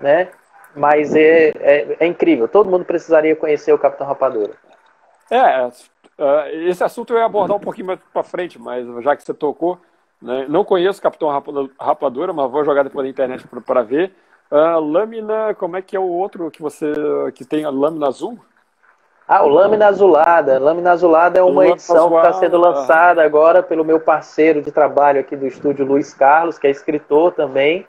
[0.00, 0.28] né?
[0.74, 2.48] Mas é, é, é incrível.
[2.48, 4.52] Todo mundo precisaria conhecer o Capitão Rapadura.
[5.30, 5.70] É,
[6.18, 9.34] é esse assunto eu ia abordar um pouquinho mais para frente, mas já que você
[9.34, 9.78] tocou,
[10.20, 11.28] né, não conheço o Capitão
[11.78, 14.12] Rapadura, mas vou jogar depois na internet para ver.
[14.50, 16.92] Uh, lâmina, como é que é o outro que você
[17.34, 18.38] que tem a lâmina azul?
[19.26, 20.58] Ah, o Lâmina Azulada.
[20.58, 25.20] Lâmina Azulada é uma edição que está sendo lançada agora pelo meu parceiro de trabalho
[25.20, 27.86] aqui do estúdio, Luiz Carlos, que é escritor também,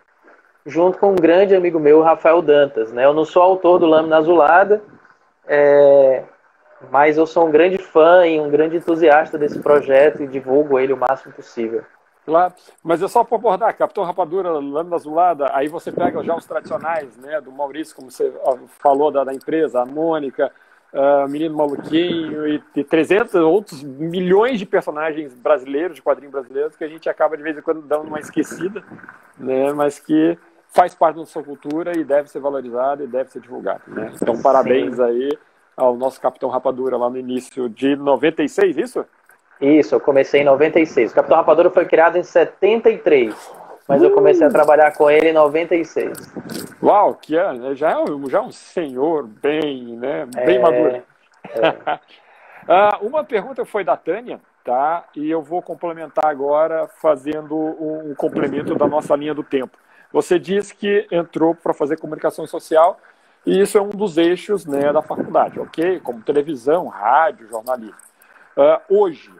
[0.65, 2.91] junto com um grande amigo meu, Rafael Dantas.
[2.91, 3.05] Né?
[3.05, 4.81] Eu não sou autor do Lâmina Azulada,
[5.45, 6.23] é...
[6.89, 10.93] mas eu sou um grande fã e um grande entusiasta desse projeto e divulgo ele
[10.93, 11.83] o máximo possível.
[12.25, 16.45] Claro, mas é só para abordar, Capitão Rapadura, Lâmina Azulada, aí você pega já os
[16.45, 18.31] tradicionais, né, do Maurício, como você
[18.79, 20.49] falou, da, da empresa, a Mônica,
[20.93, 26.85] uh, Menino Maluquinho e, e 300 outros milhões de personagens brasileiros, de quadrinhos brasileiros, que
[26.85, 28.81] a gente acaba de vez em quando dando uma esquecida,
[29.37, 30.37] né, mas que
[30.73, 34.11] faz parte da nossa cultura e deve ser valorizado e deve ser divulgado, né.
[34.19, 35.03] Então, parabéns Sim.
[35.03, 35.37] aí
[35.77, 39.05] ao nosso Capitão Rapadura lá no início de 96, isso?
[39.61, 41.11] Isso, eu comecei em 96.
[41.11, 43.33] O Capitão Rapadura foi criado em 73,
[43.87, 44.05] mas uh!
[44.05, 46.33] eu comecei a trabalhar com ele em 96.
[46.81, 47.75] Uau, que é, né?
[47.75, 51.03] já é um, já é um senhor bem, né, bem é, maduro.
[51.49, 51.69] É.
[52.99, 55.05] uh, uma pergunta foi da Tânia, tá?
[55.15, 59.77] E eu vou complementar agora fazendo um complemento da nossa linha do tempo.
[60.13, 62.99] Você disse que entrou para fazer comunicação social
[63.45, 65.99] e isso é um dos eixos né, da faculdade, ok?
[65.99, 67.97] Como televisão, rádio, jornalismo.
[68.55, 69.33] Uh, hoje,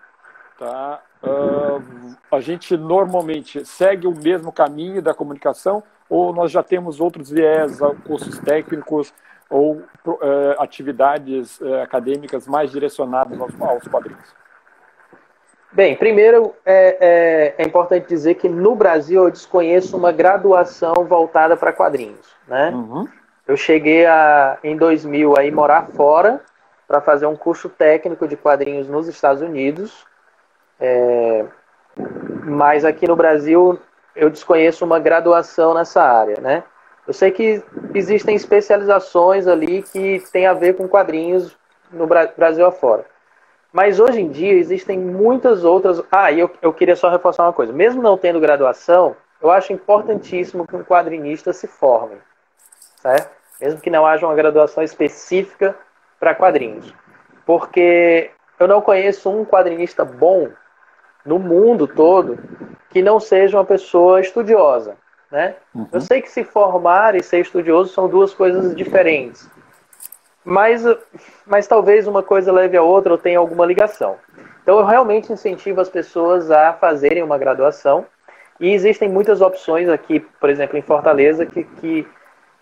[0.58, 7.00] tá, uh, a gente normalmente segue o mesmo caminho da comunicação ou nós já temos
[7.00, 9.14] outros viés, cursos técnicos
[9.50, 10.22] ou uh,
[10.58, 14.43] atividades uh, acadêmicas mais direcionadas aos, aos quadrinhos?
[15.74, 16.98] Bem, primeiro é,
[17.58, 22.70] é, é, importante dizer que no Brasil eu desconheço uma graduação voltada para quadrinhos, né?
[22.70, 23.08] Uhum.
[23.48, 26.42] Eu cheguei a, em 2000 a ir morar fora
[26.88, 30.06] para fazer um curso técnico de quadrinhos nos Estados Unidos,
[30.80, 31.44] é,
[32.44, 33.80] mas aqui no Brasil
[34.16, 36.64] eu desconheço uma graduação nessa área, né?
[37.08, 37.64] Eu sei que
[37.96, 41.58] existem especializações ali que tem a ver com quadrinhos
[41.92, 43.06] no Brasil afora.
[43.74, 46.00] Mas hoje em dia existem muitas outras.
[46.12, 47.74] Ah, e eu, eu queria só reforçar uma coisa.
[47.74, 52.18] Mesmo não tendo graduação, eu acho importantíssimo que um quadrinista se forme.
[52.98, 53.32] Certo?
[53.60, 55.76] Mesmo que não haja uma graduação específica
[56.20, 56.94] para quadrinhos.
[57.48, 60.50] Porque eu não conheço um quadrinista bom
[61.26, 62.38] no mundo todo
[62.92, 64.96] que não seja uma pessoa estudiosa.
[65.32, 65.56] Né?
[65.74, 65.88] Uhum.
[65.92, 69.50] Eu sei que se formar e ser estudioso são duas coisas diferentes.
[70.44, 70.84] Mas,
[71.46, 74.18] mas talvez uma coisa leve a outra ou tenha alguma ligação.
[74.62, 78.06] Então eu realmente incentivo as pessoas a fazerem uma graduação.
[78.60, 82.08] E existem muitas opções aqui, por exemplo, em Fortaleza, que, que,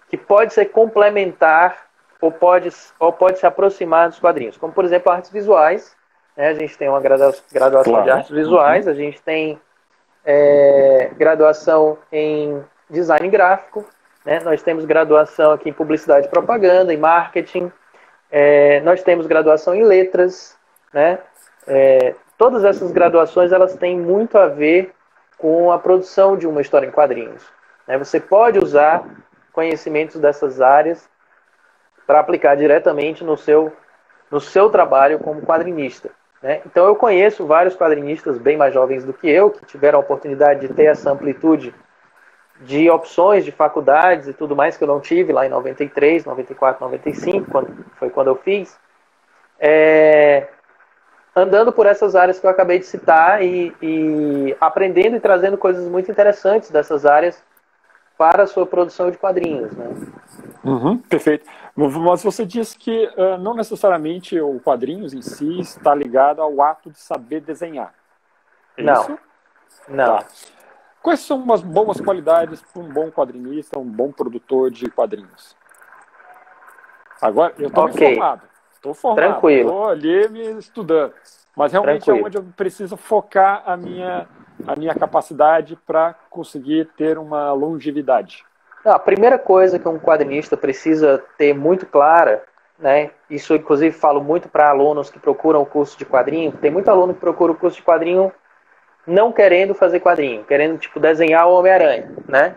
[0.10, 1.78] que pode ser complementar
[2.20, 4.58] ou pode, ou pode se aproximar dos quadrinhos.
[4.58, 5.96] Como, por exemplo, artes visuais.
[6.38, 6.48] Né?
[6.48, 7.44] A gente tem uma graduação
[7.84, 8.04] claro.
[8.04, 8.92] de artes visuais, uhum.
[8.92, 9.60] a gente tem
[10.24, 13.86] é, graduação em design gráfico,
[14.26, 14.40] né?
[14.42, 17.72] Nós temos graduação aqui em publicidade e propaganda, em marketing.
[18.32, 20.58] É, nós temos graduação em letras.
[20.94, 21.20] Né?
[21.68, 24.94] É, todas essas graduações elas têm muito a ver
[25.38, 27.44] com a produção de uma história em quadrinhos.
[27.88, 27.98] Né?
[27.98, 29.04] Você pode usar
[29.52, 31.10] conhecimentos dessas áreas
[32.06, 33.74] para aplicar diretamente no seu,
[34.30, 36.10] no seu trabalho como quadrinista.
[36.42, 36.62] Né?
[36.66, 40.68] Então eu conheço vários quadrinistas bem mais jovens do que eu, que tiveram a oportunidade
[40.68, 41.74] de ter essa amplitude
[42.62, 46.86] de opções de faculdades e tudo mais que eu não tive lá em 93, 94,
[46.86, 48.80] 95, quando, foi quando eu fiz,
[49.60, 50.48] é,
[51.36, 55.88] andando por essas áreas que eu acabei de citar e, e, aprendendo e trazendo coisas
[55.88, 57.44] muito interessantes dessas áreas
[58.18, 59.72] para a sua produção de quadrinhos.
[59.72, 59.90] Né?
[60.64, 61.50] Uhum, perfeito.
[61.76, 66.92] Mas você disse que uh, não necessariamente o quadrinhos em si está ligado ao ato
[66.92, 67.96] de saber desenhar.
[68.78, 69.02] É não.
[69.02, 69.20] Isso?
[69.88, 70.18] Não.
[70.18, 70.26] Tá.
[71.02, 75.56] Quais são umas boas qualidades para um bom quadrinista, um bom produtor de quadrinhos?
[77.20, 78.16] Agora, eu estou okay.
[78.16, 78.42] formado.
[78.74, 79.26] Estou formado.
[79.26, 79.70] Tranquilo.
[79.70, 81.14] Estou ali me estudando.
[81.56, 82.26] Mas realmente Tranquilo.
[82.26, 84.28] é onde eu preciso focar a minha,
[84.68, 88.46] a minha capacidade para conseguir ter uma longevidade.
[88.86, 92.44] A primeira coisa que um quadrinista precisa ter muito clara,
[92.80, 93.12] né?
[93.30, 96.52] Isso inclusive falo muito para alunos que procuram o curso de quadrinho.
[96.54, 98.32] Tem muito aluno que procura o curso de quadrinho
[99.06, 102.56] não querendo fazer quadrinho, querendo tipo desenhar o Homem-Aranha, né?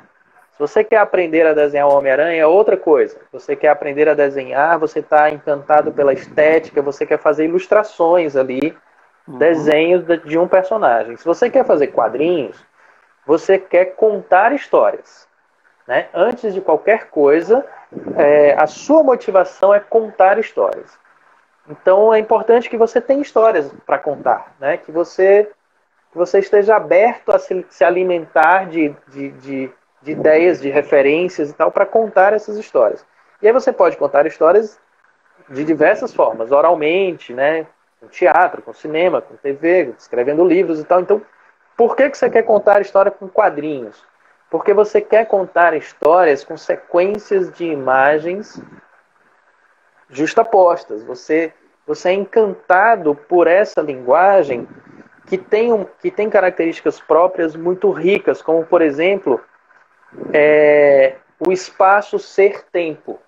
[0.53, 3.19] Se você quer aprender a desenhar o Homem-Aranha é outra coisa.
[3.33, 8.77] Você quer aprender a desenhar, você está encantado pela estética, você quer fazer ilustrações ali,
[9.27, 9.37] uhum.
[9.37, 11.17] desenhos de um personagem.
[11.17, 12.65] Se você quer fazer quadrinhos,
[13.27, 15.27] você quer contar histórias.
[15.89, 16.07] Né?
[16.15, 17.65] Antes de qualquer coisa,
[18.17, 20.97] é, a sua motivação é contar histórias.
[21.69, 24.77] Então é importante que você tenha histórias para contar, né?
[24.77, 25.51] que você
[26.15, 31.51] que você esteja aberto a se, se alimentar de, de, de, de, ideias, de referências
[31.51, 33.05] e tal, para contar essas histórias.
[33.43, 34.79] E aí você pode contar histórias
[35.49, 37.67] de diversas formas, oralmente, né?
[38.01, 41.01] com teatro, com cinema, com TV, escrevendo livros e tal.
[41.01, 41.21] Então,
[41.77, 44.05] por que, que você quer contar história com quadrinhos?
[44.49, 48.63] Porque você quer contar histórias com sequências de imagens
[50.09, 51.03] justapostas.
[51.03, 51.53] Você,
[51.85, 54.69] você é encantado por essa linguagem
[55.27, 59.41] que tem, que tem características próprias muito ricas, como, por exemplo,
[60.33, 63.19] é, o espaço ser tempo.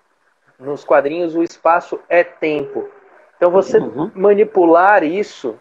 [0.59, 2.89] Nos quadrinhos, o espaço é tempo.
[3.35, 4.11] Então, você uhum.
[4.15, 5.59] manipular isso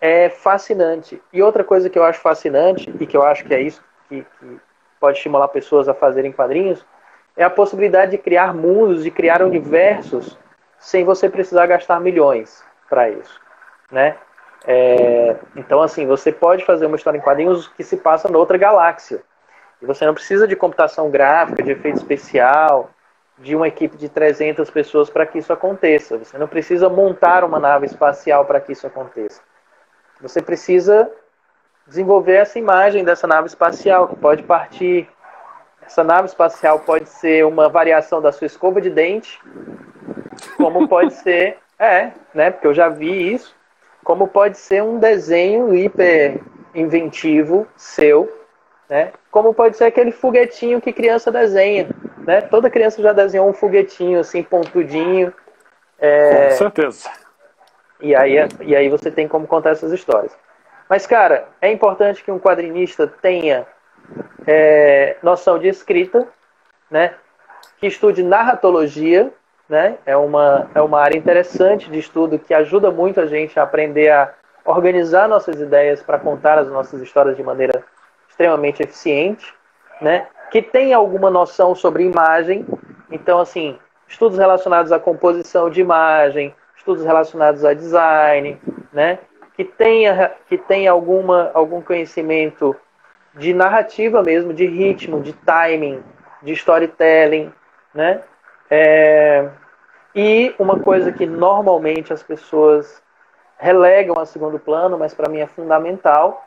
[0.00, 1.22] é fascinante.
[1.32, 4.26] E outra coisa que eu acho fascinante, e que eu acho que é isso que,
[4.38, 4.60] que
[5.00, 6.84] pode estimular pessoas a fazerem quadrinhos,
[7.36, 10.38] é a possibilidade de criar mundos, de criar universos,
[10.78, 13.40] sem você precisar gastar milhões para isso.
[13.90, 14.16] Né?
[14.66, 19.22] É, então, assim, você pode fazer uma história em quadrinhos que se passa noutra galáxia.
[19.82, 22.90] E você não precisa de computação gráfica, de efeito especial,
[23.38, 26.16] de uma equipe de 300 pessoas para que isso aconteça.
[26.18, 29.42] Você não precisa montar uma nave espacial para que isso aconteça.
[30.20, 31.10] Você precisa
[31.86, 35.08] desenvolver essa imagem dessa nave espacial, que pode partir
[35.82, 39.38] Essa nave espacial pode ser uma variação da sua escova de dente,
[40.56, 42.50] como pode ser, é, né?
[42.50, 43.54] Porque eu já vi isso,
[44.04, 46.40] como pode ser um desenho hiper
[46.74, 48.30] inventivo seu,
[48.88, 49.12] né?
[49.30, 51.88] Como pode ser aquele foguetinho que criança desenha,
[52.18, 52.42] né?
[52.42, 55.32] Toda criança já desenhou um foguetinho assim pontudinho.
[55.98, 56.48] É...
[56.48, 57.10] Com certeza.
[58.00, 60.36] E aí, e aí você tem como contar essas histórias.
[60.88, 63.66] Mas, cara, é importante que um quadrinista tenha
[64.46, 66.28] é, noção de escrita,
[66.90, 67.14] né?
[67.78, 69.32] Que estude narratologia,
[69.68, 69.96] né?
[70.04, 74.10] É uma, é uma área interessante de estudo que ajuda muito a gente a aprender
[74.10, 74.32] a
[74.64, 77.84] organizar nossas ideias para contar as nossas histórias de maneira
[78.28, 79.54] extremamente eficiente,
[80.00, 80.26] né?
[80.50, 82.66] Que tenha alguma noção sobre imagem.
[83.10, 88.58] Então, assim, estudos relacionados à composição de imagem, estudos relacionados a design,
[88.92, 89.18] né?
[89.54, 92.74] Que tenha, que tenha alguma, algum conhecimento
[93.34, 96.02] de narrativa mesmo, de ritmo, de timing,
[96.42, 97.52] de storytelling,
[97.94, 98.20] né?
[98.70, 99.48] É...
[100.14, 103.02] E uma coisa que normalmente as pessoas
[103.58, 106.44] relegam a segundo plano, mas para mim é fundamental,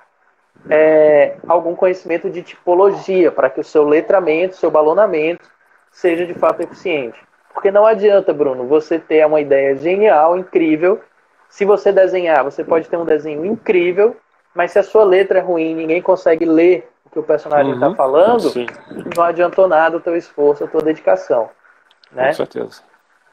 [0.70, 5.50] é algum conhecimento de tipologia para que o seu letramento, seu balonamento
[5.92, 7.20] seja de fato eficiente.
[7.54, 11.02] Porque não adianta, Bruno, você ter uma ideia genial, incrível.
[11.50, 14.16] Se você desenhar, você pode ter um desenho incrível,
[14.54, 17.88] mas se a sua letra é ruim, ninguém consegue ler o que o personagem está
[17.88, 18.68] uhum, falando, sim.
[19.16, 21.50] não adiantou nada o teu esforço, a tua dedicação.
[22.12, 22.28] Né?
[22.28, 22.84] Com certeza.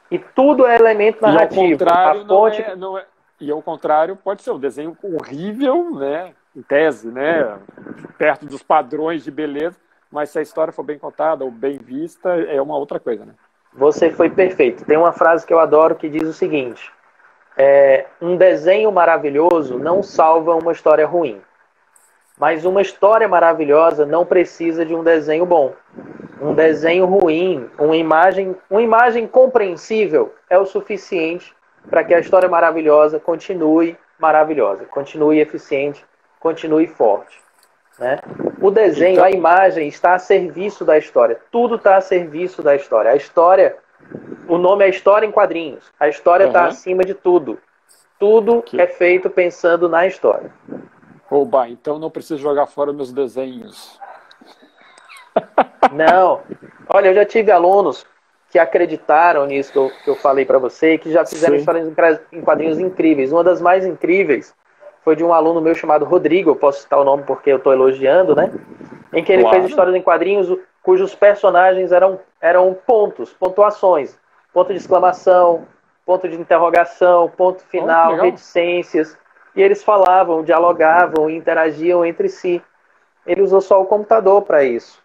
[0.09, 1.61] E tudo é elemento narrativo.
[1.61, 2.61] E ao contrário, a fonte...
[2.61, 3.05] não é, não é,
[3.39, 6.33] e ao contrário, pode ser um desenho horrível, né?
[6.55, 7.57] Em tese, né?
[8.17, 9.77] Perto dos padrões de beleza,
[10.09, 13.33] mas se a história for bem contada ou bem vista, é uma outra coisa, né?
[13.73, 14.85] Você foi perfeito.
[14.85, 16.89] Tem uma frase que eu adoro que diz o seguinte:
[17.57, 21.41] é, um desenho maravilhoso não salva uma história ruim.
[22.37, 25.73] Mas uma história maravilhosa não precisa de um desenho bom.
[26.41, 31.55] Um desenho ruim, uma imagem, uma imagem compreensível é o suficiente
[31.89, 36.05] para que a história maravilhosa continue maravilhosa, continue eficiente,
[36.39, 37.39] continue forte.
[37.99, 38.19] Né?
[38.61, 39.25] O desenho, então...
[39.25, 41.39] a imagem está a serviço da história.
[41.51, 43.11] Tudo está a serviço da história.
[43.11, 43.77] A história,
[44.47, 45.91] o nome é História em Quadrinhos.
[45.99, 46.67] A história está uhum.
[46.67, 47.59] acima de tudo.
[48.19, 48.79] Tudo que...
[48.79, 50.51] é feito pensando na história.
[51.29, 53.99] Oba, então não preciso jogar fora meus desenhos.
[55.91, 56.41] Não.
[56.89, 58.05] Olha, eu já tive alunos
[58.49, 61.59] que acreditaram nisso que eu, que eu falei para você e que já fizeram Sim.
[61.59, 61.91] histórias
[62.31, 63.31] em quadrinhos incríveis.
[63.31, 64.53] Uma das mais incríveis
[65.03, 67.73] foi de um aluno meu chamado Rodrigo, eu posso citar o nome porque eu estou
[67.73, 68.51] elogiando, né?
[69.13, 69.57] Em que ele claro.
[69.57, 74.17] fez histórias em quadrinhos cujos personagens eram, eram pontos, pontuações.
[74.53, 75.67] Ponto de exclamação,
[76.05, 79.17] ponto de interrogação, ponto final, oh, reticências.
[79.55, 82.61] E eles falavam, dialogavam, interagiam entre si.
[83.25, 85.03] Ele usou só o computador para isso.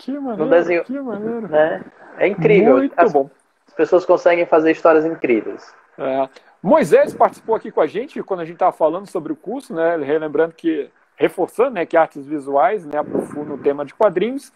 [0.00, 1.46] Que maneiro, desenho, que maneiro.
[1.46, 1.84] Né?
[2.16, 2.78] É incrível.
[2.78, 3.28] Muito as, bom.
[3.68, 5.74] As pessoas conseguem fazer histórias incríveis.
[5.98, 6.26] É.
[6.62, 9.96] Moisés participou aqui com a gente quando a gente estava falando sobre o curso, né?
[9.96, 14.50] Relembrando que, reforçando, né, que artes visuais, né, aprofundam o tema de quadrinhos.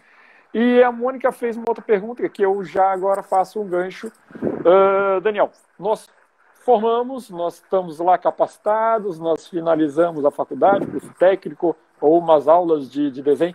[0.53, 4.11] E a Mônica fez uma outra pergunta que eu já agora faço um gancho.
[4.40, 6.09] Uh, Daniel, nós
[6.64, 13.11] formamos, nós estamos lá capacitados, nós finalizamos a faculdade, curso técnico ou umas aulas de,
[13.11, 13.55] de desenho.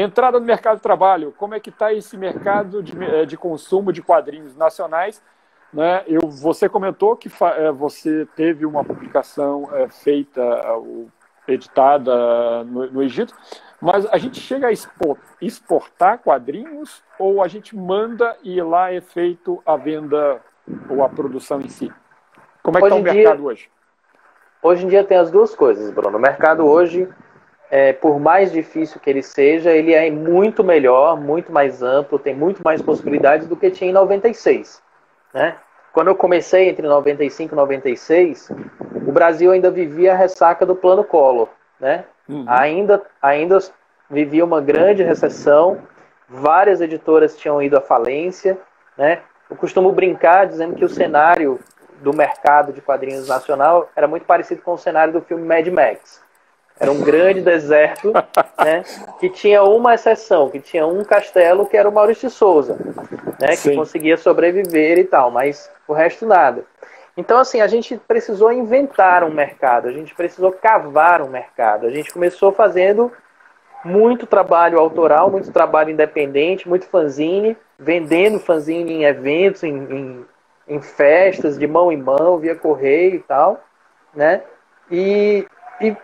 [0.00, 3.92] Entrada no mercado de trabalho, como é que está esse mercado de, eh, de, consumo
[3.92, 5.22] de quadrinhos nacionais?
[5.72, 6.04] Né?
[6.06, 10.40] Eu, você comentou que é, você teve uma publicação é, feita,
[11.48, 13.34] editada no, no, Egito,
[13.80, 14.72] mas a gente chega a
[15.42, 20.40] exportar quadrinhos ou a gente manda e lá é feito a venda
[20.88, 21.92] ou a produção em si?
[22.62, 23.70] Como é que está o mercado dia, hoje?
[24.62, 26.18] Hoje em dia tem as duas coisas, Bruno.
[26.18, 27.08] O mercado hoje
[27.70, 32.34] é, por mais difícil que ele seja, ele é muito melhor, muito mais amplo, tem
[32.34, 34.82] muito mais possibilidades do que tinha em 96.
[35.34, 35.54] Né?
[35.92, 38.52] Quando eu comecei entre 95 e 96,
[39.06, 41.48] o Brasil ainda vivia a ressaca do plano Collor.
[41.78, 42.04] Né?
[42.28, 42.44] Uhum.
[42.46, 43.58] Ainda, ainda
[44.10, 45.78] vivia uma grande recessão,
[46.28, 48.58] várias editoras tinham ido à falência.
[48.96, 49.20] Né?
[49.50, 51.58] Eu costumo brincar dizendo que o cenário
[52.00, 56.22] do mercado de quadrinhos nacional era muito parecido com o cenário do filme Mad Max.
[56.80, 58.12] Era um grande deserto,
[58.58, 58.84] né,
[59.18, 62.76] que tinha uma exceção, que tinha um castelo que era o Maurício de Souza,
[63.40, 63.76] né, que Sim.
[63.76, 66.64] conseguia sobreviver e tal, mas o resto nada.
[67.16, 71.84] Então, assim, a gente precisou inventar um mercado, a gente precisou cavar um mercado.
[71.84, 73.10] A gente começou fazendo
[73.84, 80.26] muito trabalho autoral, muito trabalho independente, muito fanzine, vendendo fanzine em eventos, em, em,
[80.68, 83.64] em festas, de mão em mão, via correio e tal,
[84.14, 84.42] né?
[84.88, 85.44] E,
[85.80, 85.96] e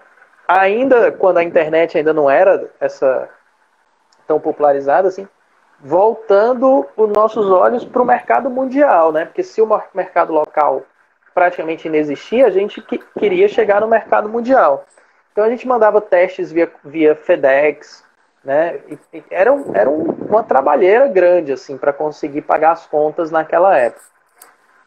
[0.46, 3.28] ainda quando a internet ainda não era essa
[4.26, 5.28] tão popularizada assim,
[5.80, 9.26] voltando os nossos olhos para o mercado mundial, né?
[9.26, 10.82] Porque se o mercado local
[11.34, 14.86] praticamente inexistia, a gente que, queria chegar no mercado mundial.
[15.32, 18.04] Então a gente mandava testes via, via FedEx,
[18.42, 18.80] né?
[19.12, 23.76] E, era um, era um, uma trabalheira grande assim para conseguir pagar as contas naquela
[23.76, 24.04] época.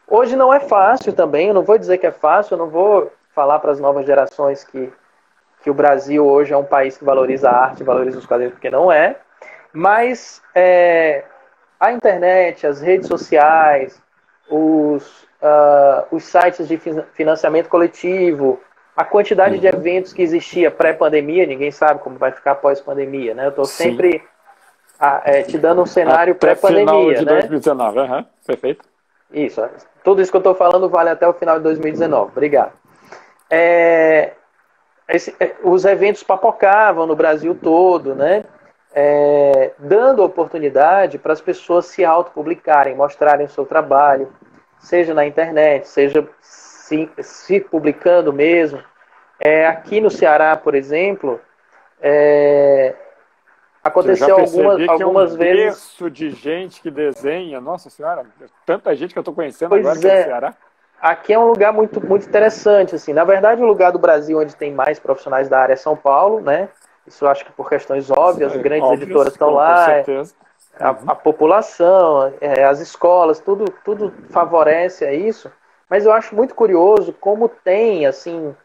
[0.08, 3.12] Hoje não é fácil também, eu não vou dizer que é fácil, eu não vou
[3.36, 4.92] falar para as novas gerações que,
[5.68, 8.70] que o Brasil hoje é um país que valoriza a arte, valoriza os quadrinhos, porque
[8.70, 9.18] não é.
[9.74, 11.26] Mas é,
[11.78, 14.02] a internet, as redes sociais,
[14.50, 16.80] os, uh, os sites de
[17.12, 18.62] financiamento coletivo,
[18.96, 19.74] a quantidade de uhum.
[19.74, 23.44] eventos que existia pré-pandemia, ninguém sabe como vai ficar pós-pandemia, né?
[23.44, 24.24] Eu estou sempre
[24.98, 27.40] a, é, te dando um cenário pré-pandemia, final de né?
[27.42, 28.26] 2019, uhum.
[28.46, 28.86] perfeito.
[29.34, 29.62] Isso,
[30.02, 32.32] tudo isso que eu estou falando vale até o final de 2019.
[32.32, 32.72] Obrigado.
[33.50, 34.32] É,
[35.08, 38.44] esse, é, os eventos papocavam no Brasil todo, né?
[38.94, 44.34] É, dando oportunidade para as pessoas se autopublicarem, mostrarem o seu trabalho,
[44.80, 48.84] seja na internet, seja se, se publicando mesmo.
[49.40, 51.40] É, aqui no Ceará, por exemplo,
[52.02, 52.96] é,
[53.84, 55.98] aconteceu algumas, algumas é um vezes.
[56.12, 58.26] de gente que desenha, nossa senhora,
[58.66, 60.18] tanta gente que eu estou conhecendo pois agora é.
[60.20, 60.56] no Ceará.
[61.02, 63.14] Aqui é um lugar muito, muito interessante, assim.
[63.14, 66.42] Na verdade, o lugar do Brasil onde tem mais profissionais da área é São Paulo,
[66.42, 66.70] né?
[67.06, 69.86] Isso eu acho que por questões óbvias, Sim, grandes editoras estão lá.
[69.86, 70.34] certeza.
[70.80, 75.52] A, a, população, é, as escolas, tudo, tudo favorece a isso.
[75.90, 78.56] Mas eu acho muito curioso como tem assim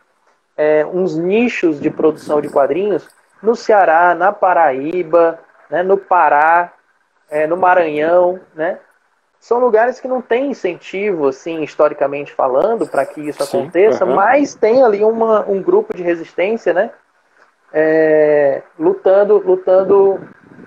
[0.57, 3.09] é, uns nichos de produção de quadrinhos
[3.43, 5.39] no Ceará, na Paraíba,
[5.71, 6.73] né, no Pará,
[7.31, 8.79] é, no Maranhão, né?
[9.43, 14.15] São lugares que não tem incentivo, assim, historicamente falando, para que isso Sim, aconteça, uhum.
[14.15, 16.93] mas tem ali uma, um grupo de resistência, né?
[17.73, 20.21] É, lutando, lutando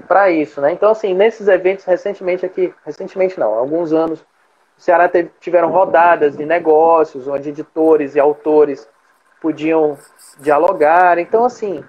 [0.10, 0.74] para isso, né?
[0.74, 5.70] Então, assim, nesses eventos recentemente aqui, recentemente não, há alguns anos, o Ceará teve, tiveram
[5.70, 8.90] rodadas de negócios, onde editores e autores
[9.42, 9.98] podiam
[10.42, 11.18] dialogar.
[11.18, 11.82] Então, assim,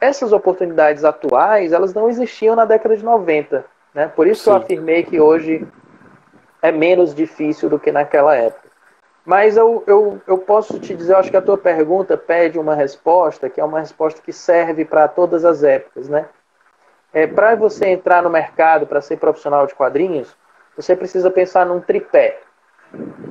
[0.00, 3.62] essas oportunidades atuais, elas não existiam na década de 90.
[3.92, 4.10] Né?
[4.16, 4.50] Por isso Sim.
[4.50, 5.68] eu afirmei que hoje
[6.62, 8.68] é menos difícil do que naquela época.
[9.24, 12.74] Mas eu, eu, eu posso te dizer, eu acho que a tua pergunta pede uma
[12.74, 16.08] resposta, que é uma resposta que serve para todas as épocas.
[16.08, 16.26] Né?
[17.12, 20.34] É, para você entrar no mercado, para ser profissional de quadrinhos,
[20.74, 22.40] você precisa pensar num tripé.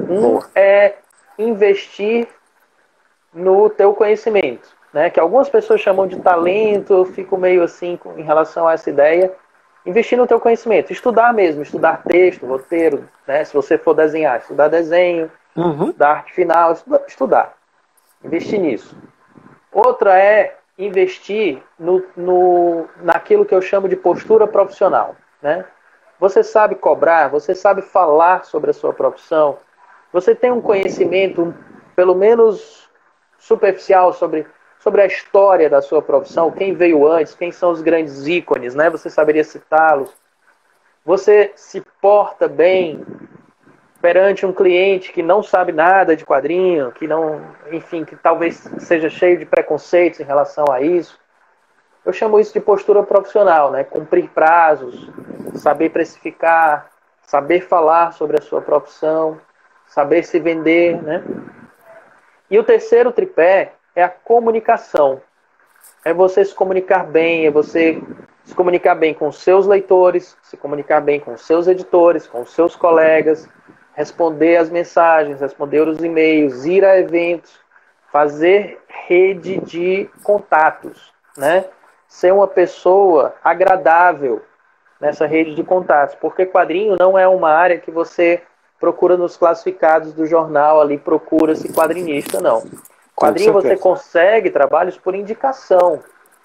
[0.07, 0.95] Um é
[1.37, 2.27] investir
[3.33, 5.09] no teu conhecimento, né?
[5.09, 9.31] Que algumas pessoas chamam de talento, eu fico meio assim em relação a essa ideia.
[9.87, 13.45] Investir no teu conhecimento, estudar mesmo, estudar texto, roteiro, né?
[13.45, 15.85] Se você for desenhar, estudar desenho, uhum.
[15.85, 17.57] estudar arte final, estudar, estudar.
[18.21, 18.97] Investir nisso.
[19.71, 25.63] Outra é investir no, no, naquilo que eu chamo de postura profissional, né?
[26.19, 29.57] Você sabe cobrar, você sabe falar sobre a sua profissão,
[30.11, 31.55] você tem um conhecimento,
[31.95, 32.89] pelo menos
[33.37, 34.45] superficial, sobre,
[34.87, 38.89] sobre a história da sua profissão, quem veio antes, quem são os grandes ícones, né?
[38.89, 40.09] Você saberia citá-los.
[41.03, 43.05] Você se porta bem
[44.01, 49.09] perante um cliente que não sabe nada de quadrinho, que não, enfim, que talvez seja
[49.09, 51.19] cheio de preconceitos em relação a isso.
[52.05, 53.83] Eu chamo isso de postura profissional, né?
[53.83, 55.11] Cumprir prazos,
[55.55, 56.89] saber precificar,
[57.23, 59.37] saber falar sobre a sua profissão,
[59.85, 61.25] saber se vender, né?
[62.49, 65.19] E o terceiro tripé é a comunicação.
[66.05, 67.99] É você se comunicar bem, é você
[68.45, 73.49] se comunicar bem com seus leitores, se comunicar bem com seus editores, com seus colegas,
[73.95, 77.59] responder as mensagens, responder os e-mails, ir a eventos,
[78.11, 81.65] fazer rede de contatos, né?
[82.07, 84.43] ser uma pessoa agradável
[85.01, 88.43] nessa rede de contatos, porque quadrinho não é uma área que você
[88.79, 92.63] procura nos classificados do jornal ali, procura-se quadrinista, não.
[93.17, 96.03] Quadrinho você consegue trabalhos por indicação.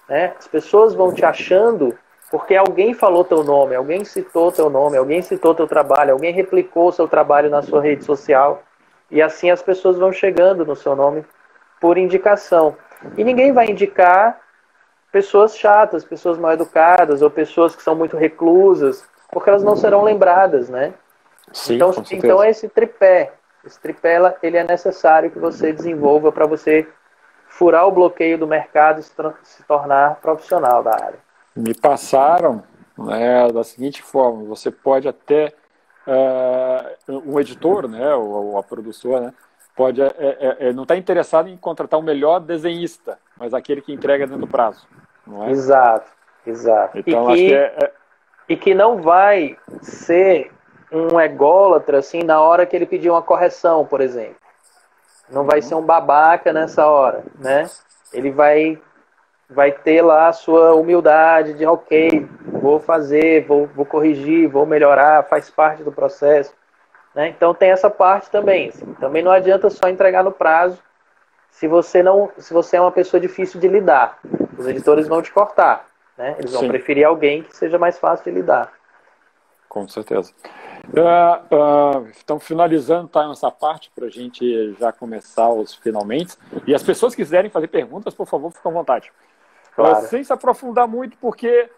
[0.09, 0.33] Né?
[0.39, 1.95] As pessoas vão te achando
[2.31, 6.91] porque alguém falou teu nome, alguém citou teu nome, alguém citou teu trabalho, alguém replicou
[6.91, 8.63] seu trabalho na sua rede social.
[9.11, 11.23] E assim as pessoas vão chegando no seu nome
[11.79, 12.75] por indicação.
[13.15, 14.41] E ninguém vai indicar
[15.11, 20.01] pessoas chatas, pessoas mal educadas ou pessoas que são muito reclusas, porque elas não serão
[20.01, 20.95] lembradas, né?
[21.51, 23.31] Sim, então, então é esse tripé.
[23.65, 26.87] Esse tripé ele é necessário que você desenvolva para você
[27.47, 31.19] furar o bloqueio do mercado e se tornar profissional da área.
[31.55, 32.63] Me passaram
[32.97, 35.53] né, da seguinte forma: você pode até
[36.07, 39.33] uh, um editor, né, ou, ou a produtora, né,
[39.75, 43.93] pode é, é, é, não está interessado em contratar o melhor desenhista, mas aquele que
[43.93, 44.87] entrega dentro do prazo.
[45.45, 45.51] É?
[45.51, 46.09] Exato,
[46.45, 46.97] exato.
[46.97, 47.91] Então, e acho que, que é, é,
[48.49, 50.51] e que não vai ser
[50.93, 54.35] um ególatra assim na hora que ele pedir uma correção, por exemplo.
[55.29, 57.69] Não vai ser um babaca nessa hora, né?
[58.13, 58.79] Ele vai
[59.49, 65.27] vai ter lá a sua humildade de ok, vou fazer, vou, vou corrigir, vou melhorar,
[65.27, 66.53] faz parte do processo.
[67.13, 67.27] Né?
[67.27, 68.69] Então tem essa parte também.
[68.69, 68.93] Assim.
[68.95, 70.81] Também não adianta só entregar no prazo
[71.51, 74.17] se você não, se você é uma pessoa difícil de lidar.
[74.57, 75.87] Os editores vão te cortar.
[76.17, 76.35] Né?
[76.39, 76.67] Eles vão Sim.
[76.67, 78.71] preferir alguém que seja mais fácil de lidar.
[79.69, 80.33] Com certeza.
[80.87, 86.37] Uh, uh, então, finalizando tá, essa parte para a gente já começar os finalmente.
[86.67, 89.11] E as pessoas que quiserem fazer perguntas, por favor, fiquem à vontade.
[89.75, 90.05] Claro.
[90.05, 91.69] Uh, sem se aprofundar muito, porque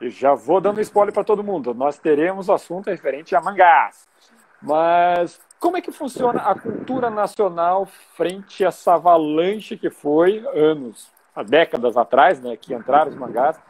[0.00, 1.74] já vou dando spoiler para todo mundo.
[1.74, 4.08] Nós teremos assunto referente a mangás.
[4.60, 7.86] Mas como é que funciona a cultura nacional
[8.16, 13.60] frente a essa avalanche que foi anos, há décadas atrás, né, que entraram os mangás?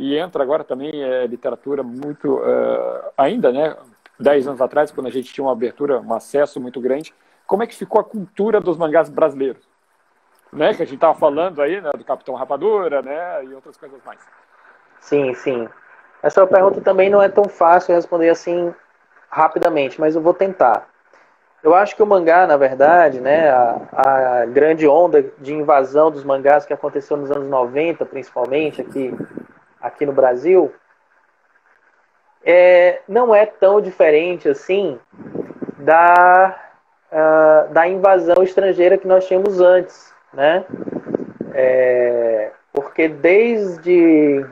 [0.00, 3.76] e entra agora também é, literatura muito uh, ainda, né?
[4.20, 7.14] Dez anos atrás, quando a gente tinha uma abertura, um acesso muito grande,
[7.46, 9.68] como é que ficou a cultura dos mangás brasileiros?
[10.52, 10.74] Né?
[10.74, 11.90] Que a gente estava falando aí, né?
[11.96, 13.44] Do Capitão Rapadura, né?
[13.44, 14.20] E outras coisas mais.
[15.00, 15.68] Sim, sim.
[16.22, 18.74] Essa pergunta também não é tão fácil responder assim
[19.30, 20.88] rapidamente, mas eu vou tentar.
[21.62, 26.24] Eu acho que o mangá, na verdade, né, a, a, grande onda de invasão dos
[26.24, 29.14] mangás que aconteceu nos anos 90, principalmente aqui
[29.80, 30.72] aqui no Brasil,
[32.44, 34.98] é, não é tão diferente assim
[35.78, 36.56] da,
[37.12, 40.64] uh, da invasão estrangeira que nós tínhamos antes, né?
[41.52, 44.46] É, porque desde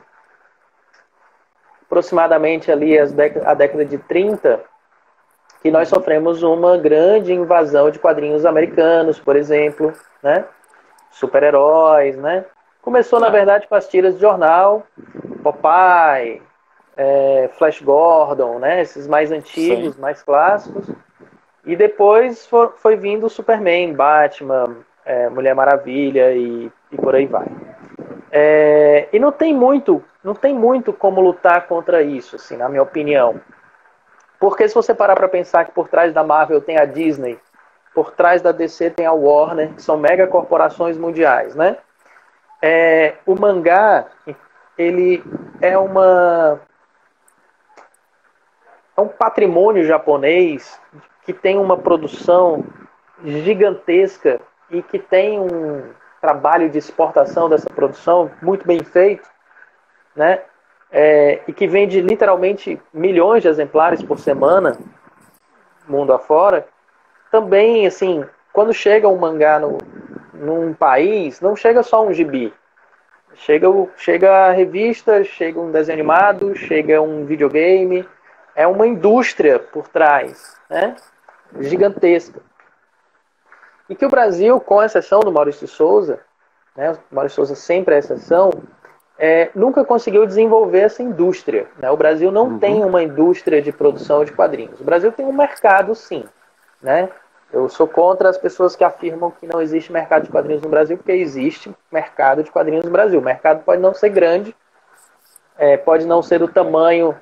[1.86, 3.14] aproximadamente ali as
[3.44, 4.60] a década de 30,
[5.62, 10.44] que nós sofremos uma grande invasão de quadrinhos americanos, por exemplo, né?
[11.10, 12.44] Super-heróis, né?
[12.82, 14.86] Começou, na verdade, com as tiras de jornal,
[15.42, 16.42] Popeye,
[16.98, 18.80] é, Flash Gordon, né?
[18.80, 20.00] Esses mais antigos, Sim.
[20.00, 20.90] mais clássicos.
[21.64, 27.26] E depois for, foi vindo o Superman, Batman, é, Mulher Maravilha e, e, por aí
[27.26, 27.46] vai.
[28.32, 32.82] É, e não tem muito, não tem muito como lutar contra isso, assim, na minha
[32.82, 33.40] opinião.
[34.40, 37.38] Porque se você parar para pensar que por trás da Marvel tem a Disney,
[37.94, 41.76] por trás da DC tem a Warner, que são mega corporações mundiais, né?
[42.60, 44.06] É, o mangá,
[44.76, 45.22] ele
[45.60, 46.60] é uma
[48.98, 50.80] é um patrimônio japonês
[51.22, 52.64] que tem uma produção
[53.24, 55.84] gigantesca e que tem um
[56.20, 59.28] trabalho de exportação dessa produção muito bem feito,
[60.16, 60.40] né?
[60.90, 64.76] É, e que vende literalmente milhões de exemplares por semana,
[65.86, 66.66] mundo afora.
[67.30, 69.78] Também, assim, quando chega um mangá no,
[70.34, 72.52] num país, não chega só um gibi.
[73.34, 78.04] Chega, chega a revista, chega um desenho animado, chega um videogame.
[78.58, 80.96] É uma indústria por trás, né?
[81.60, 82.40] Gigantesca.
[83.88, 86.18] E que o Brasil, com exceção do Maurício de Souza,
[86.74, 88.50] né, o Maurício Souza sempre é exceção,
[89.16, 91.68] é, nunca conseguiu desenvolver essa indústria.
[91.78, 91.88] Né?
[91.88, 92.58] O Brasil não uhum.
[92.58, 94.80] tem uma indústria de produção de quadrinhos.
[94.80, 96.24] O Brasil tem um mercado, sim.
[96.82, 97.08] Né?
[97.52, 100.96] Eu sou contra as pessoas que afirmam que não existe mercado de quadrinhos no Brasil,
[100.96, 103.20] porque existe mercado de quadrinhos no Brasil.
[103.20, 104.52] O mercado pode não ser grande,
[105.56, 107.16] é, pode não ser do tamanho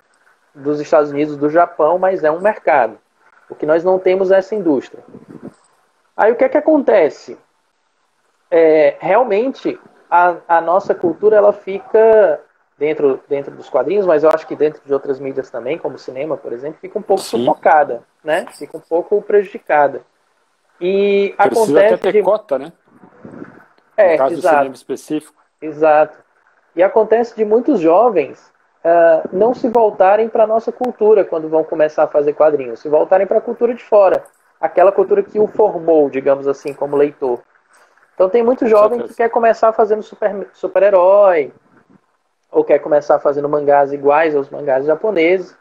[0.57, 2.99] dos Estados Unidos, do Japão, mas é um mercado.
[3.49, 5.05] O que nós não temos é essa indústria.
[6.17, 7.39] Aí o que é que acontece?
[8.51, 9.79] É, realmente,
[10.11, 12.41] a, a nossa cultura ela fica
[12.79, 15.99] dentro, dentro dos quadrinhos, mas eu acho que dentro de outras mídias também, como o
[15.99, 17.39] cinema, por exemplo, fica um pouco Sim.
[17.39, 18.47] sufocada, né?
[18.57, 20.03] Fica um pouco prejudicada.
[20.81, 22.23] E Precisa acontece até ter de...
[22.23, 22.73] cota, né?
[23.97, 24.55] É, no caso exato.
[24.55, 25.43] do cinema específico.
[25.61, 26.19] Exato.
[26.75, 28.53] E acontece de muitos jovens
[28.87, 32.89] uh, não se voltarem para a nossa cultura quando vão começar a fazer quadrinhos, se
[32.89, 34.22] voltarem para a cultura de fora,
[34.61, 37.41] aquela cultura que o formou, digamos assim, como leitor.
[38.14, 41.57] Então tem muito jovem que quer começar fazendo super-herói, super
[42.51, 45.57] ou quer começar fazendo mangás iguais aos mangás japoneses.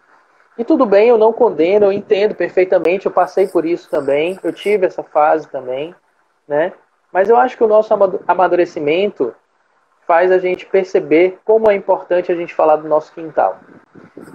[0.57, 4.53] E tudo bem, eu não condeno, eu entendo perfeitamente, eu passei por isso também, eu
[4.53, 5.93] tive essa fase também,
[6.47, 6.71] né?
[7.11, 7.93] Mas eu acho que o nosso
[8.25, 9.35] amadurecimento
[10.07, 13.59] faz a gente perceber como é importante a gente falar do nosso quintal.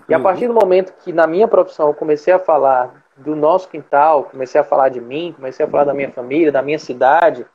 [0.09, 0.23] E a uhum.
[0.23, 4.61] partir do momento que na minha profissão eu comecei a falar do nosso quintal, comecei
[4.61, 7.47] a falar de mim, comecei a falar da minha família, da minha cidade,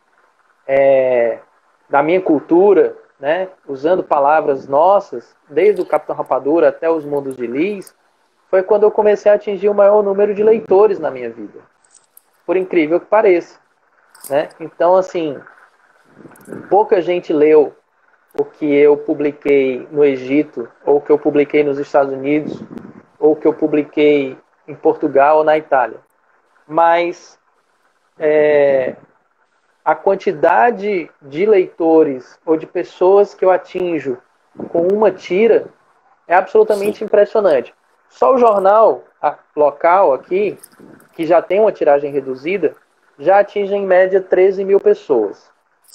[0.68, 1.40] é,
[1.90, 3.50] da minha cultura, né?
[3.68, 7.96] usando palavras nossas, desde o Capitão Rapadura até os Mundos de Lis,
[8.50, 11.60] foi quando eu comecei a atingir o maior número de leitores na minha vida.
[12.46, 13.60] Por incrível que pareça.
[14.30, 14.50] Né?
[14.60, 15.40] Então, assim,
[16.70, 17.76] pouca gente leu
[18.38, 22.62] o que eu publiquei no Egito, ou o que eu publiquei nos Estados Unidos,
[23.20, 26.00] ou o que eu publiquei em Portugal ou na Itália.
[26.68, 27.40] Mas
[28.20, 28.96] é,
[29.84, 34.18] a quantidade de leitores ou de pessoas que eu atinjo
[34.70, 35.68] com uma tira
[36.28, 37.06] é absolutamente Sim.
[37.06, 37.74] impressionante.
[38.10, 39.04] Só o jornal
[39.56, 40.58] local aqui,
[41.14, 42.76] que já tem uma tiragem reduzida,
[43.18, 45.50] já atinge em média 13 mil pessoas.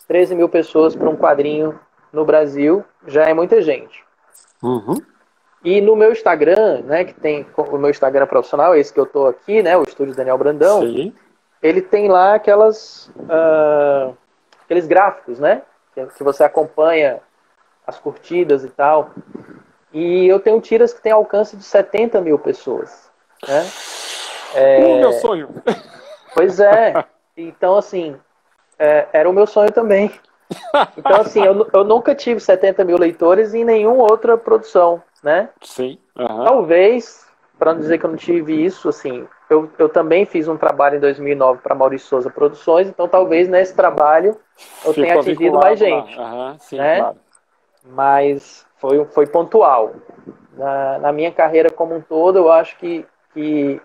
[0.09, 1.79] 13 mil pessoas para um quadrinho
[2.13, 4.05] no Brasil já é muita gente.
[4.63, 4.97] Uhum.
[5.63, 9.27] E no meu Instagram, né, que tem o meu Instagram profissional, esse que eu tô
[9.27, 11.15] aqui, né, o estúdio Daniel Brandão, Sim.
[11.63, 14.17] ele tem lá aquelas, uh,
[14.65, 15.63] aqueles gráficos, né,
[16.17, 17.21] que você acompanha
[17.87, 19.11] as curtidas e tal.
[19.93, 23.11] E eu tenho tiras que tem alcance de 70 mil pessoas.
[23.47, 23.67] Né?
[24.55, 24.79] É...
[24.79, 25.49] O meu sonho.
[26.35, 27.05] Pois é.
[27.37, 28.17] Então, assim,
[28.79, 30.13] é, era o meu sonho também.
[30.97, 35.49] Então, assim, eu, eu nunca tive 70 mil leitores em nenhuma outra produção, né?
[35.63, 35.99] Sim.
[36.17, 36.45] Uhum.
[36.45, 37.27] Talvez,
[37.59, 40.97] para não dizer que eu não tive isso, assim, eu, eu também fiz um trabalho
[40.97, 44.37] em 2009 para Maurício Souza Produções, então talvez nesse trabalho
[44.85, 46.19] eu Ficou tenha atingido mais gente.
[46.19, 46.99] Uhum, sim, né?
[47.01, 47.17] claro.
[47.85, 49.93] Mas foi, foi pontual.
[50.55, 53.81] Na, na minha carreira como um todo, eu acho que, que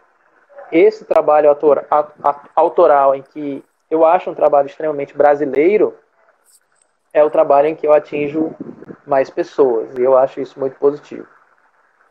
[0.71, 5.95] esse trabalho autor, a, a, autoral, em que eu acho um trabalho extremamente brasileiro,
[7.15, 8.53] é o trabalho em que eu atinjo
[9.07, 9.97] mais pessoas.
[9.97, 11.25] E eu acho isso muito positivo.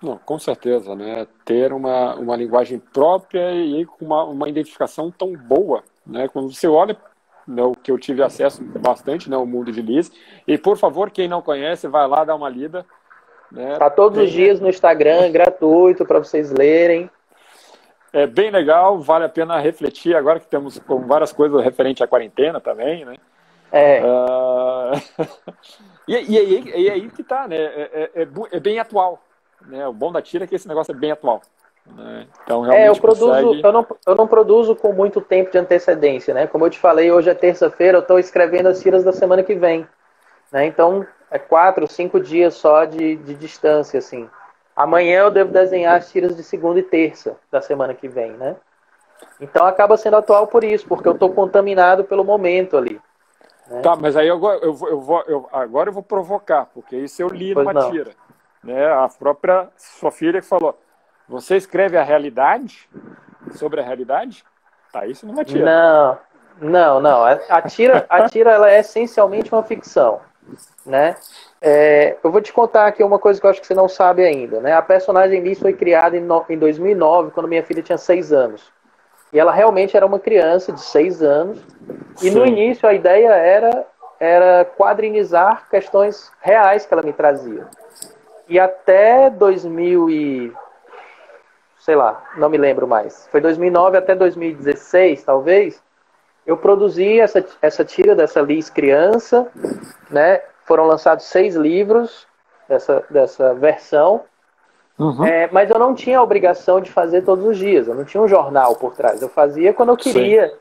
[0.02, 1.26] Não, com certeza, né?
[1.44, 6.26] Ter uma, uma linguagem própria e com uma, uma identificação tão boa, né?
[6.26, 6.96] Quando você olha
[7.46, 10.10] né, o que eu tive acesso bastante, né, o mundo de Liz.
[10.48, 12.86] E por favor, quem não conhece, vai lá dar uma lida.
[13.52, 13.76] Né?
[13.76, 14.26] Tá todos Tem...
[14.26, 17.10] os dias no Instagram, gratuito para vocês lerem.
[18.10, 22.06] É bem legal, vale a pena refletir agora que temos com várias coisas referente à
[22.06, 23.16] quarentena também, né?
[23.74, 24.00] É.
[24.04, 24.92] Uh...
[26.06, 27.56] e, e, e, e, aí que tá, né?
[27.56, 29.18] É, é, é, é, bem atual.
[29.66, 29.86] Né?
[29.88, 31.42] O bom da tira é que esse negócio é bem atual.
[31.84, 32.28] Né?
[32.44, 33.62] Então, realmente é, eu, produzo, consegue...
[33.64, 36.46] eu, não, eu não produzo com muito tempo de antecedência, né?
[36.46, 39.56] Como eu te falei, hoje é terça-feira, eu estou escrevendo as tiras da semana que
[39.56, 39.86] vem.
[40.52, 40.66] Né?
[40.66, 44.30] Então, é quatro, cinco dias só de, de distância, assim.
[44.76, 48.54] Amanhã eu devo desenhar as tiras de segunda e terça da semana que vem, né?
[49.40, 53.00] Então acaba sendo atual por isso, porque eu estou contaminado pelo momento ali.
[53.68, 53.80] Né?
[53.80, 57.28] Tá, mas aí eu, eu, eu, vou, eu, agora eu vou provocar, porque isso eu
[57.28, 57.90] li pois numa não.
[57.90, 58.12] tira.
[58.62, 58.86] Né?
[58.86, 60.78] A própria sua filha que falou,
[61.28, 62.88] você escreve a realidade
[63.52, 64.44] sobre a realidade?
[64.92, 65.64] Tá, isso numa tira.
[65.64, 66.18] Não,
[66.60, 67.24] não, não.
[67.24, 70.20] A tira, a tira ela é essencialmente uma ficção,
[70.84, 71.16] né?
[71.60, 74.22] É, eu vou te contar aqui uma coisa que eu acho que você não sabe
[74.22, 74.74] ainda, né?
[74.74, 78.70] A personagem Liz foi criada em, no, em 2009, quando minha filha tinha seis anos.
[79.34, 81.58] E ela realmente era uma criança de seis anos.
[82.22, 82.30] E Sim.
[82.30, 83.84] no início a ideia era
[84.20, 87.66] era quadrinizar questões reais que ela me trazia.
[88.48, 90.52] E até 2000 e
[91.80, 93.28] sei lá, não me lembro mais.
[93.30, 95.82] Foi 2009 até 2016, talvez.
[96.46, 99.48] Eu produzi essa, essa tira dessa Liz criança,
[100.10, 100.40] né?
[100.64, 102.26] Foram lançados seis livros
[102.68, 104.22] dessa, dessa versão.
[104.98, 105.24] Uhum.
[105.24, 107.88] É, mas eu não tinha a obrigação de fazer todos os dias.
[107.88, 109.20] Eu não tinha um jornal por trás.
[109.20, 110.52] Eu fazia quando eu queria.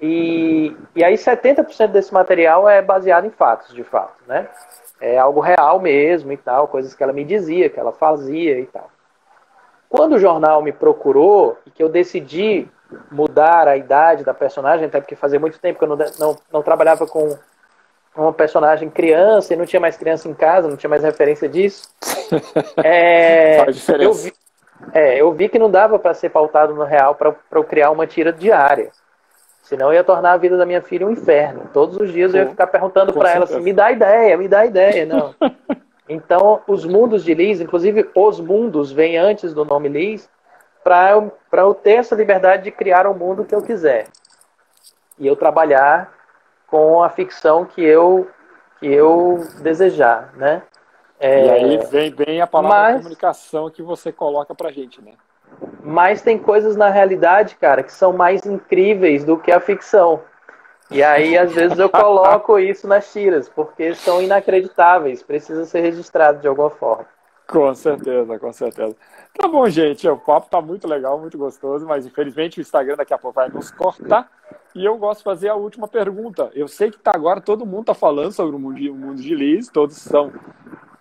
[0.00, 4.48] E, e aí 70% desse material é baseado em fatos, de fato, né?
[5.00, 8.66] É algo real mesmo e tal, coisas que ela me dizia, que ela fazia e
[8.66, 8.90] tal.
[9.88, 12.68] Quando o jornal me procurou e que eu decidi
[13.10, 16.62] mudar a idade da personagem, até porque fazia muito tempo que eu não, não, não
[16.62, 17.36] trabalhava com
[18.16, 21.88] uma personagem criança e não tinha mais criança em casa, não tinha mais referência disso.
[22.82, 24.04] É, Faz diferença.
[24.04, 24.32] Eu vi,
[24.92, 28.06] é, eu vi que não dava para ser pautado no real para eu criar uma
[28.06, 28.90] tira diária.
[29.62, 31.68] Senão ia tornar a vida da minha filha um inferno.
[31.72, 34.66] Todos os dias eu ia ficar perguntando para ela assim: me dá ideia, me dá
[34.66, 35.06] ideia.
[35.06, 35.34] Não.
[36.08, 40.30] Então, os mundos de Liz, inclusive os mundos, vêm antes do nome Liz,
[40.84, 44.06] para eu, eu ter essa liberdade de criar o mundo que eu quiser.
[45.18, 46.15] E eu trabalhar
[46.66, 48.28] com a ficção que eu,
[48.80, 50.62] que eu desejar, né?
[51.18, 55.12] É, e aí vem bem a palavra mas, comunicação que você coloca pra gente, né?
[55.82, 60.20] Mas tem coisas na realidade, cara, que são mais incríveis do que a ficção.
[60.90, 66.40] E aí, às vezes, eu coloco isso nas tiras, porque são inacreditáveis, precisa ser registrado
[66.40, 67.06] de alguma forma.
[67.48, 68.96] Com certeza, com certeza.
[69.38, 73.14] Tá bom, gente, o papo tá muito legal, muito gostoso, mas infelizmente o Instagram daqui
[73.14, 74.28] a pouco vai nos cortar.
[74.74, 76.50] E eu gosto de fazer a última pergunta.
[76.54, 79.22] Eu sei que tá agora todo mundo tá falando sobre o mundo de, o mundo
[79.22, 80.32] de Liz, todos são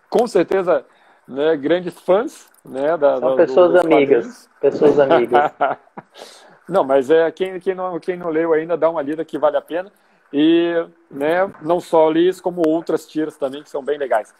[0.09, 0.85] com certeza
[1.27, 5.51] né, grandes fãs, né, da, são pessoas do, amigas, pessoas amigas.
[6.67, 9.55] Não, mas é quem, quem, não, quem não leu ainda, dá uma lida que vale
[9.55, 9.91] a pena.
[10.33, 10.73] E
[11.11, 14.33] né, não só Liz, como outras tiras também que são bem legais.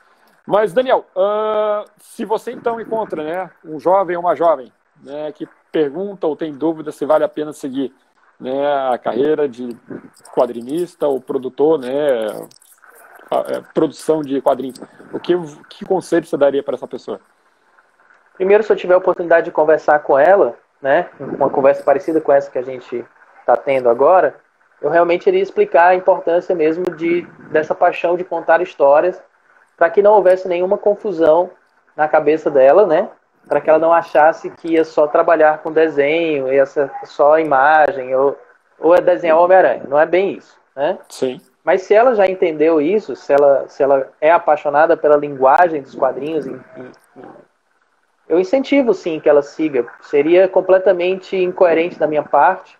[0.45, 4.71] Mas, Daniel, uh, se você então encontra né, um jovem ou uma jovem
[5.03, 7.93] né, que pergunta ou tem dúvida se vale a pena seguir
[8.39, 9.75] né, a carreira de
[10.33, 12.27] quadrinista ou produtor, né,
[13.31, 14.79] a, a, a produção de quadrinhos,
[15.11, 15.33] o que,
[15.69, 17.19] que conselho você daria para essa pessoa?
[18.35, 22.31] Primeiro, se eu tiver a oportunidade de conversar com ela, né, uma conversa parecida com
[22.31, 23.03] essa que a gente
[23.39, 24.35] está tendo agora,
[24.81, 29.21] eu realmente iria explicar a importância mesmo de dessa paixão de contar histórias
[29.77, 31.49] para que não houvesse nenhuma confusão
[31.95, 33.09] na cabeça dela, né?
[33.47, 38.15] Para que ela não achasse que ia só trabalhar com desenho, ia ser só imagem,
[38.15, 38.37] ou,
[38.79, 39.83] ou é desenhar Homem-Aranha.
[39.87, 40.97] Não é bem isso, né?
[41.09, 41.39] Sim.
[41.63, 45.95] Mas se ela já entendeu isso, se ela, se ela é apaixonada pela linguagem dos
[45.95, 46.91] quadrinhos, e, e,
[48.27, 49.85] eu incentivo sim que ela siga.
[50.01, 52.77] Seria completamente incoerente da minha parte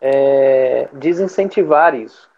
[0.00, 2.28] é, desincentivar isso.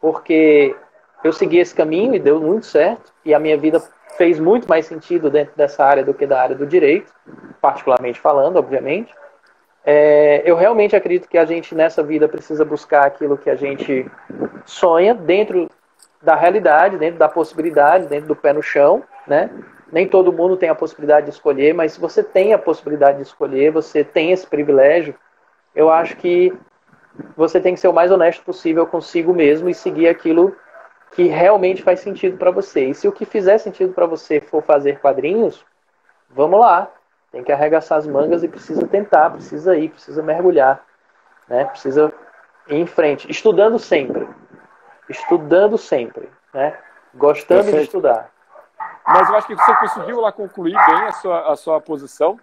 [0.00, 0.76] Porque
[1.24, 3.82] eu segui esse caminho e deu muito certo, e a minha vida
[4.18, 7.10] fez muito mais sentido dentro dessa área do que da área do direito,
[7.60, 9.12] particularmente falando, obviamente.
[9.84, 14.08] É, eu realmente acredito que a gente nessa vida precisa buscar aquilo que a gente
[14.64, 15.68] sonha dentro
[16.22, 19.50] da realidade, dentro da possibilidade, dentro do pé no chão, né?
[19.90, 23.24] Nem todo mundo tem a possibilidade de escolher, mas se você tem a possibilidade de
[23.24, 25.14] escolher, você tem esse privilégio,
[25.74, 26.52] eu acho que
[27.36, 30.56] você tem que ser o mais honesto possível consigo mesmo e seguir aquilo
[31.14, 32.86] que realmente faz sentido para você.
[32.86, 35.64] E se o que fizer sentido para você for fazer quadrinhos,
[36.28, 36.90] vamos lá.
[37.30, 40.84] Tem que arregaçar as mangas e precisa tentar, precisa ir, precisa mergulhar,
[41.48, 41.64] né?
[41.64, 42.12] Precisa
[42.68, 44.28] ir em frente, estudando sempre.
[45.08, 46.78] Estudando sempre, né?
[47.14, 47.78] Gostando Perfeito.
[47.78, 48.30] de estudar.
[49.06, 52.38] Mas eu acho que você conseguiu lá concluir bem a sua, a sua posição.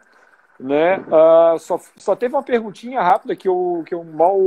[0.60, 0.98] Né?
[1.00, 4.38] Uh, só, só teve uma perguntinha rápida que eu, que eu mal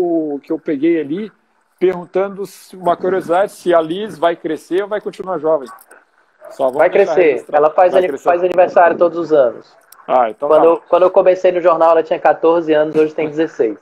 [0.43, 1.33] que eu peguei ali,
[1.79, 2.45] perguntando
[2.75, 5.69] uma curiosidade se a Liz vai crescer ou vai continuar jovem.
[6.73, 7.45] vai crescer.
[7.53, 8.25] Ela faz, vai crescer.
[8.25, 9.75] faz aniversário todos os anos.
[10.07, 10.69] Ah, então quando, tá.
[10.69, 13.79] eu, quando eu comecei no jornal, ela tinha 14 anos, hoje tem 16.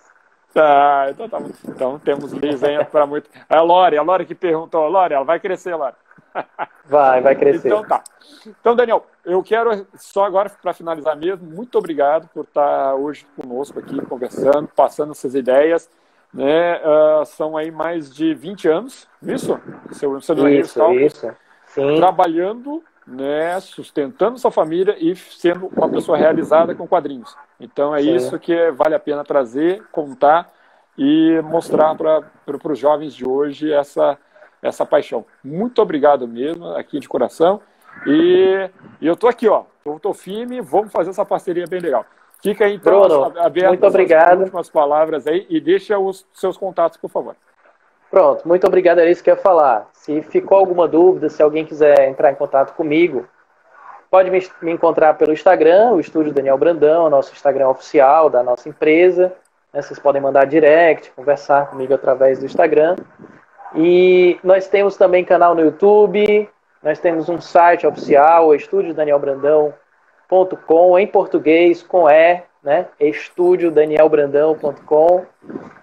[0.55, 3.29] Ah, então tá Então temos Liz ainda para muito.
[3.49, 5.95] É a Lore, a Lore que perguntou, Lore, ela vai crescer, Lore.
[6.85, 7.69] Vai, vai crescer.
[7.69, 8.03] Então tá.
[8.47, 13.79] Então, Daniel, eu quero só agora para finalizar mesmo, muito obrigado por estar hoje conosco
[13.79, 15.89] aqui conversando, passando essas ideias.
[16.33, 16.79] Né?
[16.79, 19.61] Uh, são aí mais de 20 anos, isso?
[19.91, 21.31] Seu, seu isso, isso.
[21.67, 21.97] Sim.
[21.97, 27.37] Trabalhando, né, sustentando sua família e sendo uma pessoa realizada com quadrinhos.
[27.61, 28.15] Então é Sim.
[28.15, 30.53] isso que vale a pena trazer, contar
[30.97, 34.19] e mostrar para os jovens de hoje essa
[34.63, 35.27] essa paixão.
[35.43, 37.61] Muito obrigado mesmo, aqui de coração.
[38.07, 38.71] E,
[39.01, 39.65] e eu tô aqui, ó.
[39.85, 42.07] Eu tô firme, vamos fazer essa parceria bem legal.
[42.43, 44.33] Fica aí, então, Bruno, aberto muito obrigado.
[44.33, 47.37] as últimas palavras aí e deixa os seus contatos, por favor.
[48.11, 49.89] Pronto, muito obrigado, era isso que eu ia falar.
[49.93, 53.27] Se ficou alguma dúvida, se alguém quiser entrar em contato comigo,
[54.11, 58.69] pode me, me encontrar pelo Instagram, o Estúdio Daniel Brandão, nosso Instagram oficial da nossa
[58.69, 59.33] empresa.
[59.73, 62.97] Né, vocês podem mandar direct, conversar comigo através do Instagram.
[63.75, 66.47] E nós temos também canal no YouTube,
[66.83, 68.53] nós temos um site oficial,
[70.33, 72.87] estudiodanielbrandão.com, em português, com E, né?
[72.99, 75.27] estudiodanielbrandão.com.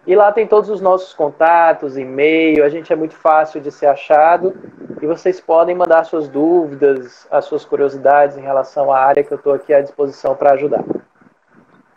[0.07, 3.85] E lá tem todos os nossos contatos, e-mail, a gente é muito fácil de ser
[3.85, 4.57] achado.
[5.01, 9.37] E vocês podem mandar suas dúvidas, as suas curiosidades em relação à área que eu
[9.37, 10.83] estou aqui à disposição para ajudar.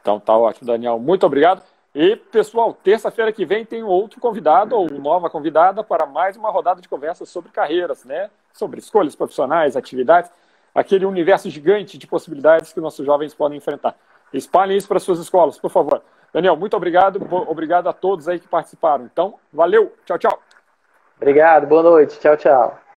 [0.00, 0.98] Então tá ótimo, Daniel.
[0.98, 1.62] Muito obrigado.
[1.94, 6.80] E, pessoal, terça-feira que vem tem outro convidado ou nova convidada para mais uma rodada
[6.80, 8.30] de conversas sobre carreiras, né?
[8.52, 10.30] Sobre escolhas profissionais, atividades,
[10.74, 13.94] aquele universo gigante de possibilidades que nossos jovens podem enfrentar.
[14.32, 16.02] Espalhem isso para suas escolas, por favor.
[16.32, 17.20] Daniel, muito obrigado.
[17.30, 19.04] Obrigado a todos aí que participaram.
[19.04, 19.94] Então, valeu.
[20.06, 20.42] Tchau, tchau.
[21.16, 21.66] Obrigado.
[21.66, 22.18] Boa noite.
[22.18, 22.91] Tchau, tchau.